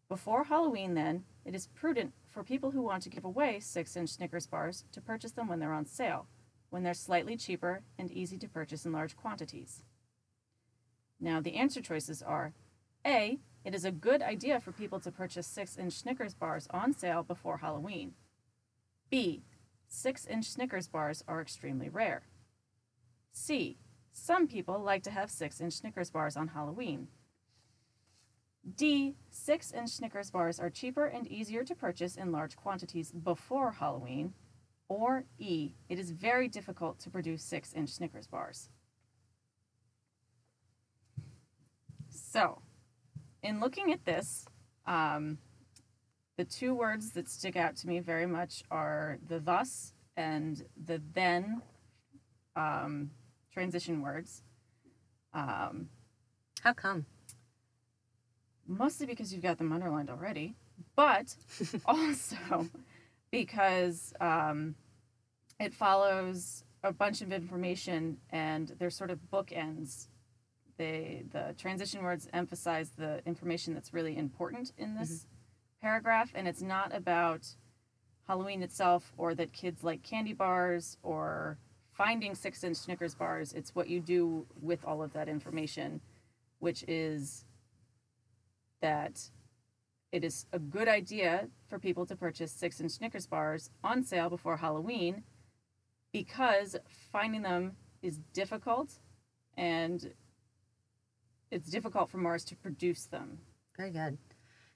Before 0.08 0.44
Halloween, 0.44 0.94
then, 0.94 1.24
it 1.44 1.54
is 1.54 1.66
prudent 1.68 2.14
for 2.28 2.42
people 2.42 2.70
who 2.70 2.82
want 2.82 3.02
to 3.02 3.10
give 3.10 3.24
away 3.24 3.60
6 3.60 3.96
inch 3.96 4.10
Snickers 4.10 4.46
bars 4.46 4.84
to 4.92 5.00
purchase 5.00 5.32
them 5.32 5.48
when 5.48 5.58
they're 5.58 5.72
on 5.72 5.84
sale, 5.84 6.26
when 6.70 6.82
they're 6.82 6.94
slightly 6.94 7.36
cheaper 7.36 7.82
and 7.98 8.10
easy 8.10 8.38
to 8.38 8.48
purchase 8.48 8.86
in 8.86 8.92
large 8.92 9.16
quantities. 9.16 9.82
Now, 11.20 11.40
the 11.40 11.56
answer 11.56 11.80
choices 11.80 12.22
are 12.22 12.52
A. 13.04 13.38
It 13.66 13.74
is 13.74 13.84
a 13.84 13.90
good 13.90 14.22
idea 14.22 14.60
for 14.60 14.70
people 14.70 15.00
to 15.00 15.10
purchase 15.10 15.44
6 15.48 15.76
inch 15.76 15.94
Snickers 15.94 16.34
bars 16.34 16.68
on 16.70 16.92
sale 16.92 17.24
before 17.24 17.56
Halloween. 17.56 18.12
B. 19.10 19.42
6 19.88 20.24
inch 20.26 20.44
Snickers 20.44 20.86
bars 20.86 21.24
are 21.26 21.40
extremely 21.40 21.88
rare. 21.88 22.22
C. 23.32 23.78
Some 24.12 24.46
people 24.46 24.78
like 24.78 25.02
to 25.02 25.10
have 25.10 25.32
6 25.32 25.60
inch 25.60 25.72
Snickers 25.72 26.10
bars 26.10 26.36
on 26.36 26.46
Halloween. 26.46 27.08
D. 28.76 29.16
6 29.30 29.72
inch 29.72 29.90
Snickers 29.90 30.30
bars 30.30 30.60
are 30.60 30.70
cheaper 30.70 31.06
and 31.06 31.26
easier 31.26 31.64
to 31.64 31.74
purchase 31.74 32.14
in 32.14 32.30
large 32.30 32.54
quantities 32.54 33.10
before 33.10 33.72
Halloween. 33.72 34.32
Or 34.88 35.24
E. 35.40 35.72
It 35.88 35.98
is 35.98 36.12
very 36.12 36.46
difficult 36.46 37.00
to 37.00 37.10
produce 37.10 37.42
6 37.42 37.72
inch 37.72 37.88
Snickers 37.88 38.28
bars. 38.28 38.70
So, 42.08 42.62
in 43.46 43.60
looking 43.60 43.92
at 43.92 44.04
this, 44.04 44.46
um, 44.86 45.38
the 46.36 46.44
two 46.44 46.74
words 46.74 47.12
that 47.12 47.28
stick 47.28 47.56
out 47.56 47.76
to 47.76 47.86
me 47.86 48.00
very 48.00 48.26
much 48.26 48.62
are 48.70 49.18
the 49.28 49.38
thus 49.38 49.92
and 50.16 50.64
the 50.86 51.00
then 51.14 51.62
um, 52.56 53.10
transition 53.52 54.02
words. 54.02 54.42
Um, 55.32 55.88
How 56.62 56.72
come? 56.72 57.06
mostly 58.68 59.06
because 59.06 59.32
you've 59.32 59.42
got 59.42 59.58
them 59.58 59.72
underlined 59.72 60.10
already, 60.10 60.54
but 60.94 61.34
also 61.84 62.68
because 63.30 64.12
um, 64.20 64.74
it 65.60 65.74
follows 65.74 66.64
a 66.82 66.92
bunch 66.92 67.22
of 67.22 67.32
information 67.32 68.18
and 68.30 68.74
they're 68.78 68.90
sort 68.90 69.10
of 69.10 69.18
bookends. 69.32 70.08
They 70.76 71.24
the 71.32 71.54
transition 71.56 72.02
words 72.02 72.28
emphasize 72.32 72.90
the 72.90 73.22
information 73.26 73.74
that's 73.74 73.94
really 73.94 74.16
important 74.16 74.72
in 74.76 74.94
this 74.96 75.10
mm-hmm. 75.10 75.86
paragraph, 75.86 76.32
and 76.34 76.46
it's 76.46 76.62
not 76.62 76.94
about 76.94 77.46
Halloween 78.26 78.62
itself 78.62 79.12
or 79.16 79.34
that 79.34 79.52
kids 79.52 79.84
like 79.84 80.02
candy 80.02 80.32
bars 80.32 80.98
or 81.02 81.58
finding 81.92 82.34
six 82.34 82.62
inch 82.64 82.76
Snickers 82.76 83.14
bars. 83.14 83.52
It's 83.52 83.74
what 83.74 83.88
you 83.88 84.00
do 84.00 84.46
with 84.60 84.84
all 84.84 85.02
of 85.02 85.12
that 85.14 85.28
information, 85.28 86.00
which 86.58 86.84
is 86.86 87.44
that 88.82 89.30
it 90.12 90.24
is 90.24 90.46
a 90.52 90.58
good 90.58 90.88
idea 90.88 91.48
for 91.68 91.78
people 91.78 92.06
to 92.06 92.16
purchase 92.16 92.52
six 92.52 92.80
inch 92.80 92.92
Snickers 92.92 93.26
bars 93.26 93.70
on 93.82 94.02
sale 94.02 94.28
before 94.28 94.56
Halloween 94.56 95.22
because 96.12 96.76
finding 97.12 97.42
them 97.42 97.76
is 98.02 98.18
difficult 98.32 98.98
and 99.56 100.12
it's 101.56 101.70
difficult 101.70 102.10
for 102.10 102.18
Mars 102.18 102.44
to 102.44 102.56
produce 102.56 103.06
them. 103.06 103.38
Very 103.76 103.90
good. 103.90 104.18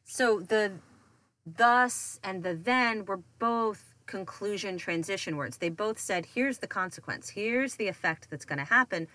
So 0.05 0.41
the 0.41 0.73
thus 1.47 2.19
and 2.25 2.43
the 2.43 2.55
then 2.55 3.05
were 3.05 3.21
both 3.39 3.95
conclusion 4.07 4.79
transition 4.79 5.37
words. 5.37 5.59
They 5.59 5.69
both 5.69 5.99
said, 5.99 6.27
here's 6.35 6.59
the 6.59 6.67
consequence, 6.67 7.31
here's 7.31 7.77
the 7.77 7.89
effect 7.89 8.29
that's 8.31 8.45
going 8.45 8.59
to 8.59 8.65
happen. 8.65 9.07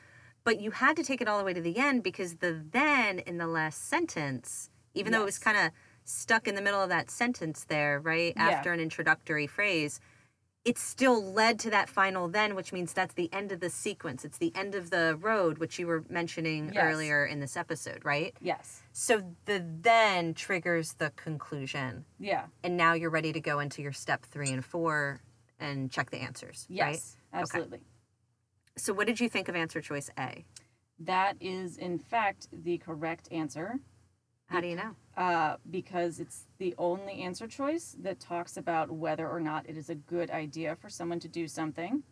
But 0.44 0.62
you 0.62 0.72
had 0.72 0.96
to 0.98 1.04
take 1.04 1.22
it 1.22 1.28
all 1.28 1.40
the 1.40 1.44
way 1.44 1.54
to 1.54 1.62
the 1.62 1.78
end 1.78 2.04
because 2.04 2.36
the 2.36 2.64
then 2.72 3.20
in 3.20 3.38
the 3.38 3.48
last 3.48 3.90
sentence, 3.90 4.70
even 4.94 5.12
though 5.12 5.22
it 5.24 5.26
was 5.26 5.40
kind 5.40 5.58
of 5.58 5.72
stuck 6.04 6.48
in 6.48 6.54
the 6.54 6.62
middle 6.62 6.82
of 6.82 6.90
that 6.90 7.10
sentence 7.10 7.66
there, 7.66 8.00
right? 8.00 8.34
Yeah. 8.36 8.50
After 8.50 8.72
an 8.72 8.80
introductory 8.80 9.48
phrase, 9.48 10.00
it 10.66 10.80
still 10.80 11.24
led 11.24 11.60
to 11.60 11.70
that 11.70 11.88
final 11.88 12.28
then, 12.28 12.56
which 12.56 12.74
means 12.74 12.92
that's 12.92 13.14
the 13.14 13.32
end 13.32 13.52
of 13.52 13.60
the 13.60 13.70
sequence. 13.70 14.26
It's 14.26 14.40
the 14.40 14.52
end 14.56 14.74
of 14.74 14.90
the 14.90 15.16
road, 15.22 15.60
which 15.60 15.78
you 15.78 15.86
were 15.86 16.04
mentioning 16.10 16.72
Yes. 16.74 16.84
earlier 16.84 17.24
in 17.26 17.40
this 17.40 17.56
episode, 17.56 18.04
right? 18.04 18.36
Yes. 18.42 18.82
So 18.92 19.36
the 19.46 19.64
then 19.82 20.34
triggers 20.34 20.94
the 20.94 21.12
conclusion, 21.12 22.06
Yeah. 22.20 22.48
and 22.64 22.76
now 22.76 22.94
you're 22.94 23.12
ready 23.12 23.32
to 23.32 23.40
go 23.40 23.60
into 23.60 23.84
your 23.84 23.94
step 23.94 24.24
three 24.26 24.50
and 24.50 24.66
four 24.66 25.22
and 25.60 25.92
check 25.92 26.10
the 26.10 26.18
answers. 26.18 26.66
Right? 26.70 26.94
Yes. 26.94 27.18
Absolutely. 27.32 27.82
So 28.76 28.92
what 28.94 29.06
did 29.08 29.20
you 29.20 29.30
think 29.30 29.48
of 29.48 29.56
answer 29.56 29.82
choice 29.82 30.10
A? 30.18 30.46
That 31.00 31.38
is, 31.40 31.78
in 31.78 32.00
fact, 32.00 32.48
the 32.52 32.78
correct 32.80 33.28
answer 33.32 33.80
How 34.48 34.62
do 34.62 34.68
you 34.68 34.76
know? 34.76 34.96
Uh, 35.18 35.56
because 35.70 36.20
it's 36.20 36.44
the 36.58 36.76
only 36.78 37.22
answer 37.22 37.48
choice 37.48 37.96
that 38.02 38.20
talks 38.20 38.58
about 38.58 38.92
whether 38.92 39.28
or 39.30 39.40
not 39.40 39.68
it 39.70 39.78
is 39.78 39.90
a 39.90 39.96
good 39.96 40.30
idea 40.30 40.76
for 40.76 40.90
someone 40.90 41.20
to 41.22 41.28
do 41.28 41.48
something. 41.48 42.04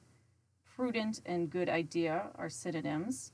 Prudent 0.76 1.22
and 1.26 1.50
good 1.50 1.70
idea 1.70 2.28
are 2.36 2.50
synonyms. 2.50 3.32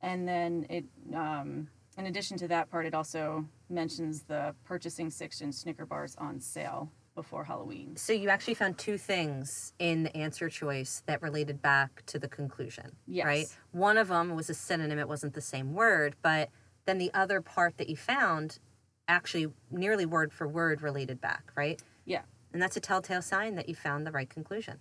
And 0.00 0.26
then 0.26 0.66
it, 0.70 0.84
um, 1.14 1.68
in 1.96 2.06
addition 2.06 2.36
to 2.38 2.48
that 2.48 2.70
part, 2.70 2.86
it 2.86 2.94
also 2.94 3.44
mentions 3.68 4.22
the 4.22 4.54
purchasing 4.64 5.10
six 5.10 5.40
inch 5.40 5.54
Snicker 5.54 5.86
bars 5.86 6.16
on 6.16 6.40
sale 6.40 6.90
before 7.14 7.44
Halloween. 7.44 7.96
So 7.96 8.12
you 8.12 8.28
actually 8.28 8.54
found 8.54 8.78
two 8.78 8.96
things 8.96 9.72
in 9.80 10.04
the 10.04 10.16
answer 10.16 10.48
choice 10.48 11.02
that 11.06 11.20
related 11.20 11.60
back 11.60 12.04
to 12.06 12.18
the 12.18 12.28
conclusion, 12.28 12.92
Yes. 13.06 13.26
right? 13.26 13.46
One 13.72 13.98
of 13.98 14.08
them 14.08 14.34
was 14.36 14.48
a 14.48 14.54
synonym; 14.54 14.98
it 15.00 15.08
wasn't 15.08 15.34
the 15.34 15.40
same 15.40 15.74
word, 15.74 16.14
but 16.22 16.48
then 16.86 16.98
the 16.98 17.10
other 17.12 17.40
part 17.40 17.76
that 17.78 17.88
you 17.88 17.96
found 17.96 18.60
actually 19.08 19.48
nearly 19.70 20.06
word 20.06 20.32
for 20.32 20.46
word 20.46 20.82
related 20.82 21.20
back, 21.20 21.50
right? 21.56 21.82
Yeah. 22.04 22.22
And 22.52 22.62
that's 22.62 22.76
a 22.76 22.80
telltale 22.80 23.22
sign 23.22 23.56
that 23.56 23.68
you 23.68 23.74
found 23.74 24.06
the 24.06 24.12
right 24.12 24.28
conclusion. 24.28 24.78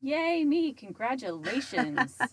Yay, 0.00 0.44
me! 0.44 0.72
Congratulations. 0.72 2.18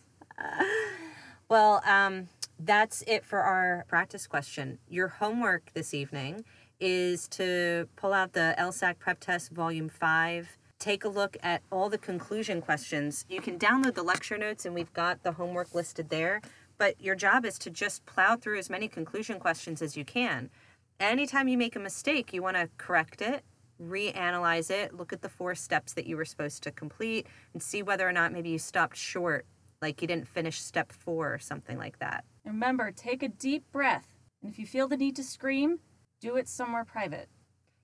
Well, 1.49 1.81
um, 1.83 2.29
that's 2.59 3.03
it 3.07 3.25
for 3.25 3.39
our 3.39 3.83
practice 3.87 4.27
question. 4.27 4.77
Your 4.87 5.07
homework 5.07 5.73
this 5.73 5.95
evening 5.95 6.45
is 6.79 7.27
to 7.29 7.89
pull 7.95 8.13
out 8.13 8.33
the 8.33 8.53
LSAC 8.59 8.99
Prep 8.99 9.19
Test 9.19 9.49
Volume 9.51 9.89
5. 9.89 10.57
Take 10.77 11.03
a 11.03 11.09
look 11.09 11.37
at 11.41 11.63
all 11.71 11.89
the 11.89 11.97
conclusion 11.97 12.61
questions. 12.61 13.25
You 13.27 13.41
can 13.41 13.57
download 13.57 13.95
the 13.95 14.03
lecture 14.03 14.37
notes, 14.37 14.63
and 14.63 14.75
we've 14.75 14.93
got 14.93 15.23
the 15.23 15.31
homework 15.31 15.73
listed 15.73 16.09
there. 16.09 16.41
But 16.77 17.01
your 17.01 17.15
job 17.15 17.45
is 17.45 17.57
to 17.59 17.71
just 17.71 18.05
plow 18.05 18.35
through 18.35 18.59
as 18.59 18.69
many 18.69 18.87
conclusion 18.87 19.39
questions 19.39 19.81
as 19.81 19.97
you 19.97 20.05
can. 20.05 20.51
Anytime 20.99 21.47
you 21.47 21.57
make 21.57 21.77
a 21.77 21.79
mistake, 21.79 22.33
you 22.33 22.43
want 22.43 22.57
to 22.57 22.69
correct 22.77 23.21
it, 23.21 23.45
reanalyze 23.81 24.69
it, 24.69 24.93
look 24.93 25.13
at 25.13 25.21
the 25.21 25.29
four 25.29 25.55
steps 25.55 25.93
that 25.93 26.05
you 26.05 26.17
were 26.17 26.25
supposed 26.25 26.61
to 26.63 26.71
complete, 26.71 27.25
and 27.53 27.63
see 27.63 27.81
whether 27.81 28.07
or 28.07 28.11
not 28.11 28.33
maybe 28.33 28.49
you 28.49 28.59
stopped 28.59 28.97
short 28.97 29.45
like 29.81 30.01
you 30.01 30.07
didn't 30.09 30.27
finish 30.27 30.59
step 30.59 30.91
four 30.91 31.33
or 31.33 31.39
something 31.39 31.77
like 31.77 31.99
that. 31.99 32.25
Remember, 32.43 32.91
take 32.91 33.23
a 33.23 33.29
deep 33.29 33.63
breath. 33.71 34.07
And 34.43 34.51
if 34.51 34.59
you 34.59 34.65
feel 34.65 34.89
the 34.89 34.97
need 34.97 35.15
to 35.15 35.23
scream, 35.23 35.79
do 36.19 36.35
it 36.35 36.49
somewhere 36.49 36.83
private. 36.83 37.29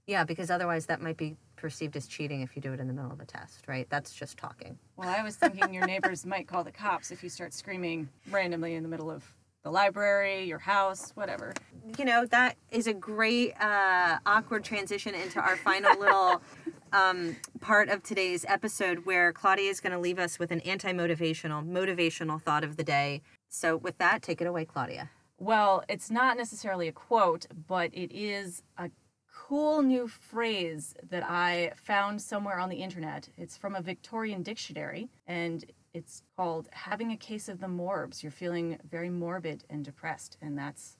Yeah, 0.08 0.26
because 0.26 0.52
otherwise 0.52 0.88
that 0.88 1.02
might 1.02 1.16
be 1.16 1.38
perceived 1.56 1.96
as 1.96 2.08
cheating 2.08 2.42
if 2.42 2.54
you 2.58 2.62
do 2.62 2.74
it 2.74 2.82
in 2.82 2.88
the 2.88 2.94
middle 2.94 3.14
of 3.14 3.22
a 3.22 3.26
test, 3.26 3.66
right? 3.66 3.88
That's 3.90 4.14
just 4.14 4.38
talking. 4.38 4.78
Well, 4.98 5.08
I 5.08 5.24
was 5.24 5.38
thinking 5.38 5.74
your 5.74 5.88
neighbors 5.88 6.26
might 6.26 6.50
call 6.50 6.66
the 6.66 6.72
cops 6.72 7.12
if 7.12 7.24
you 7.24 7.30
start 7.30 7.54
screaming 7.54 8.10
randomly 8.30 8.76
in 8.76 8.84
the 8.84 8.90
middle 8.90 9.10
of 9.10 9.24
the 9.66 9.72
library, 9.72 10.44
your 10.44 10.60
house, 10.60 11.12
whatever. 11.16 11.54
You 11.98 12.06
know, 12.06 12.26
that 12.28 12.56
is 12.70 12.86
a 12.86 12.94
great 12.94 13.60
uh, 13.60 14.20
awkward 14.26 14.64
transition 14.64 15.16
into 15.16 15.40
our 15.42 15.58
final 15.58 16.00
little 16.00 16.42
um, 16.94 17.36
part 17.62 17.90
of 17.90 18.04
today's 18.04 18.46
episode 18.48 19.08
where 19.08 19.34
Claudia 19.34 19.72
is 19.72 19.82
going 19.82 19.92
to 19.92 20.00
leave 20.00 20.20
us 20.20 20.38
with 20.38 20.52
an 20.52 20.62
anti 20.62 20.94
motivational, 20.94 21.68
motivational 21.68 22.40
thought 22.40 22.64
of 22.64 22.78
the 22.78 22.84
day. 22.84 23.24
So, 23.50 23.76
with 23.76 23.98
that, 23.98 24.22
take 24.22 24.40
it 24.40 24.46
away, 24.46 24.66
Claudia. 24.66 25.10
Well, 25.40 25.84
it's 25.90 26.12
not 26.12 26.38
necessarily 26.38 26.88
a 26.88 26.92
quote, 26.92 27.48
but 27.68 27.90
it 27.92 28.12
is 28.16 28.62
a 28.78 28.92
cool 29.34 29.82
new 29.82 30.08
phrase 30.08 30.96
that 31.10 31.24
I 31.28 31.72
found 31.76 32.22
somewhere 32.22 32.60
on 32.60 32.70
the 32.70 32.78
internet. 32.78 33.30
It's 33.36 33.58
from 33.58 33.74
a 33.74 33.82
Victorian 33.82 34.44
dictionary 34.44 35.10
and 35.26 35.66
it's 35.96 36.24
called 36.36 36.68
having 36.74 37.12
a 37.12 37.18
case 37.18 37.48
of 37.48 37.62
the 37.62 37.68
morbs. 37.70 38.22
You're 38.22 38.32
feeling 38.32 38.78
very 38.88 39.10
morbid 39.10 39.64
and 39.70 39.84
depressed 39.84 40.38
and 40.42 40.58
that's 40.58 40.98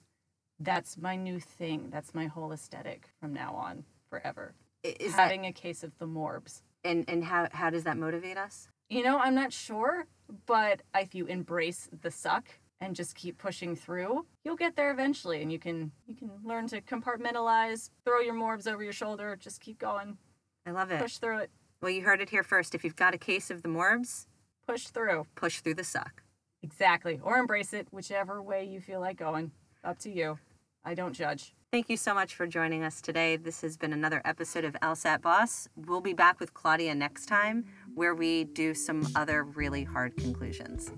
that's 0.58 0.96
my 0.96 1.16
new 1.16 1.38
thing. 1.38 1.90
That's 1.92 2.14
my 2.14 2.26
whole 2.26 2.50
aesthetic 2.50 3.10
from 3.20 3.34
now 3.34 3.54
on 3.54 3.84
forever. 4.08 4.54
Is 4.82 5.14
that, 5.14 5.24
having 5.24 5.44
a 5.44 5.52
case 5.52 5.84
of 5.84 5.92
the 5.98 6.06
morbs. 6.06 6.62
and, 6.82 7.04
and 7.08 7.22
how, 7.22 7.48
how 7.52 7.68
does 7.68 7.84
that 7.84 7.98
motivate 7.98 8.38
us? 8.38 8.68
You 8.88 9.02
know, 9.02 9.18
I'm 9.18 9.34
not 9.34 9.52
sure, 9.52 10.06
but 10.46 10.80
if 10.94 11.14
you 11.14 11.26
embrace 11.26 11.90
the 12.00 12.10
suck 12.10 12.48
and 12.80 12.96
just 12.96 13.14
keep 13.14 13.36
pushing 13.36 13.76
through, 13.76 14.24
you'll 14.44 14.56
get 14.56 14.76
there 14.76 14.90
eventually 14.90 15.42
and 15.42 15.52
you 15.52 15.58
can 15.58 15.92
you 16.06 16.14
can 16.14 16.30
learn 16.42 16.68
to 16.68 16.80
compartmentalize, 16.80 17.90
throw 18.06 18.20
your 18.20 18.34
morbs 18.34 18.66
over 18.66 18.82
your 18.82 18.94
shoulder, 18.94 19.36
just 19.38 19.60
keep 19.60 19.78
going, 19.78 20.16
I 20.64 20.70
love 20.70 20.90
it. 20.90 21.00
push 21.00 21.18
through 21.18 21.38
it, 21.40 21.50
Well, 21.82 21.90
you 21.90 22.02
heard 22.02 22.22
it 22.22 22.30
here 22.30 22.42
first. 22.42 22.74
If 22.74 22.82
you've 22.82 22.96
got 22.96 23.12
a 23.12 23.18
case 23.18 23.50
of 23.50 23.62
the 23.62 23.68
morbs, 23.68 24.26
push 24.66 24.86
through. 24.88 25.26
push 25.34 25.60
through 25.60 25.74
the 25.74 25.84
suck. 25.84 26.22
Exactly. 26.62 27.20
Or 27.22 27.36
embrace 27.36 27.72
it, 27.72 27.86
whichever 27.90 28.42
way 28.42 28.64
you 28.64 28.80
feel 28.80 29.00
like 29.00 29.16
going. 29.18 29.52
Up 29.84 29.98
to 30.00 30.10
you. 30.10 30.38
I 30.84 30.94
don't 30.94 31.12
judge. 31.12 31.54
Thank 31.72 31.90
you 31.90 31.96
so 31.96 32.14
much 32.14 32.34
for 32.34 32.46
joining 32.46 32.84
us 32.84 33.00
today. 33.00 33.36
This 33.36 33.60
has 33.62 33.76
been 33.76 33.92
another 33.92 34.22
episode 34.24 34.64
of 34.64 34.74
LSAT 34.82 35.20
Boss. 35.20 35.68
We'll 35.76 36.00
be 36.00 36.14
back 36.14 36.40
with 36.40 36.54
Claudia 36.54 36.94
next 36.94 37.26
time 37.26 37.64
where 37.94 38.14
we 38.14 38.44
do 38.44 38.72
some 38.72 39.06
other 39.14 39.42
really 39.42 39.84
hard 39.84 40.16
conclusions. 40.16 40.90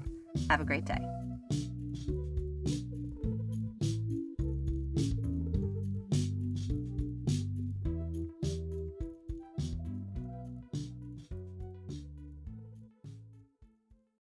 Have 0.50 0.61
a 0.61 0.64
great 0.64 0.85
day. 0.85 0.98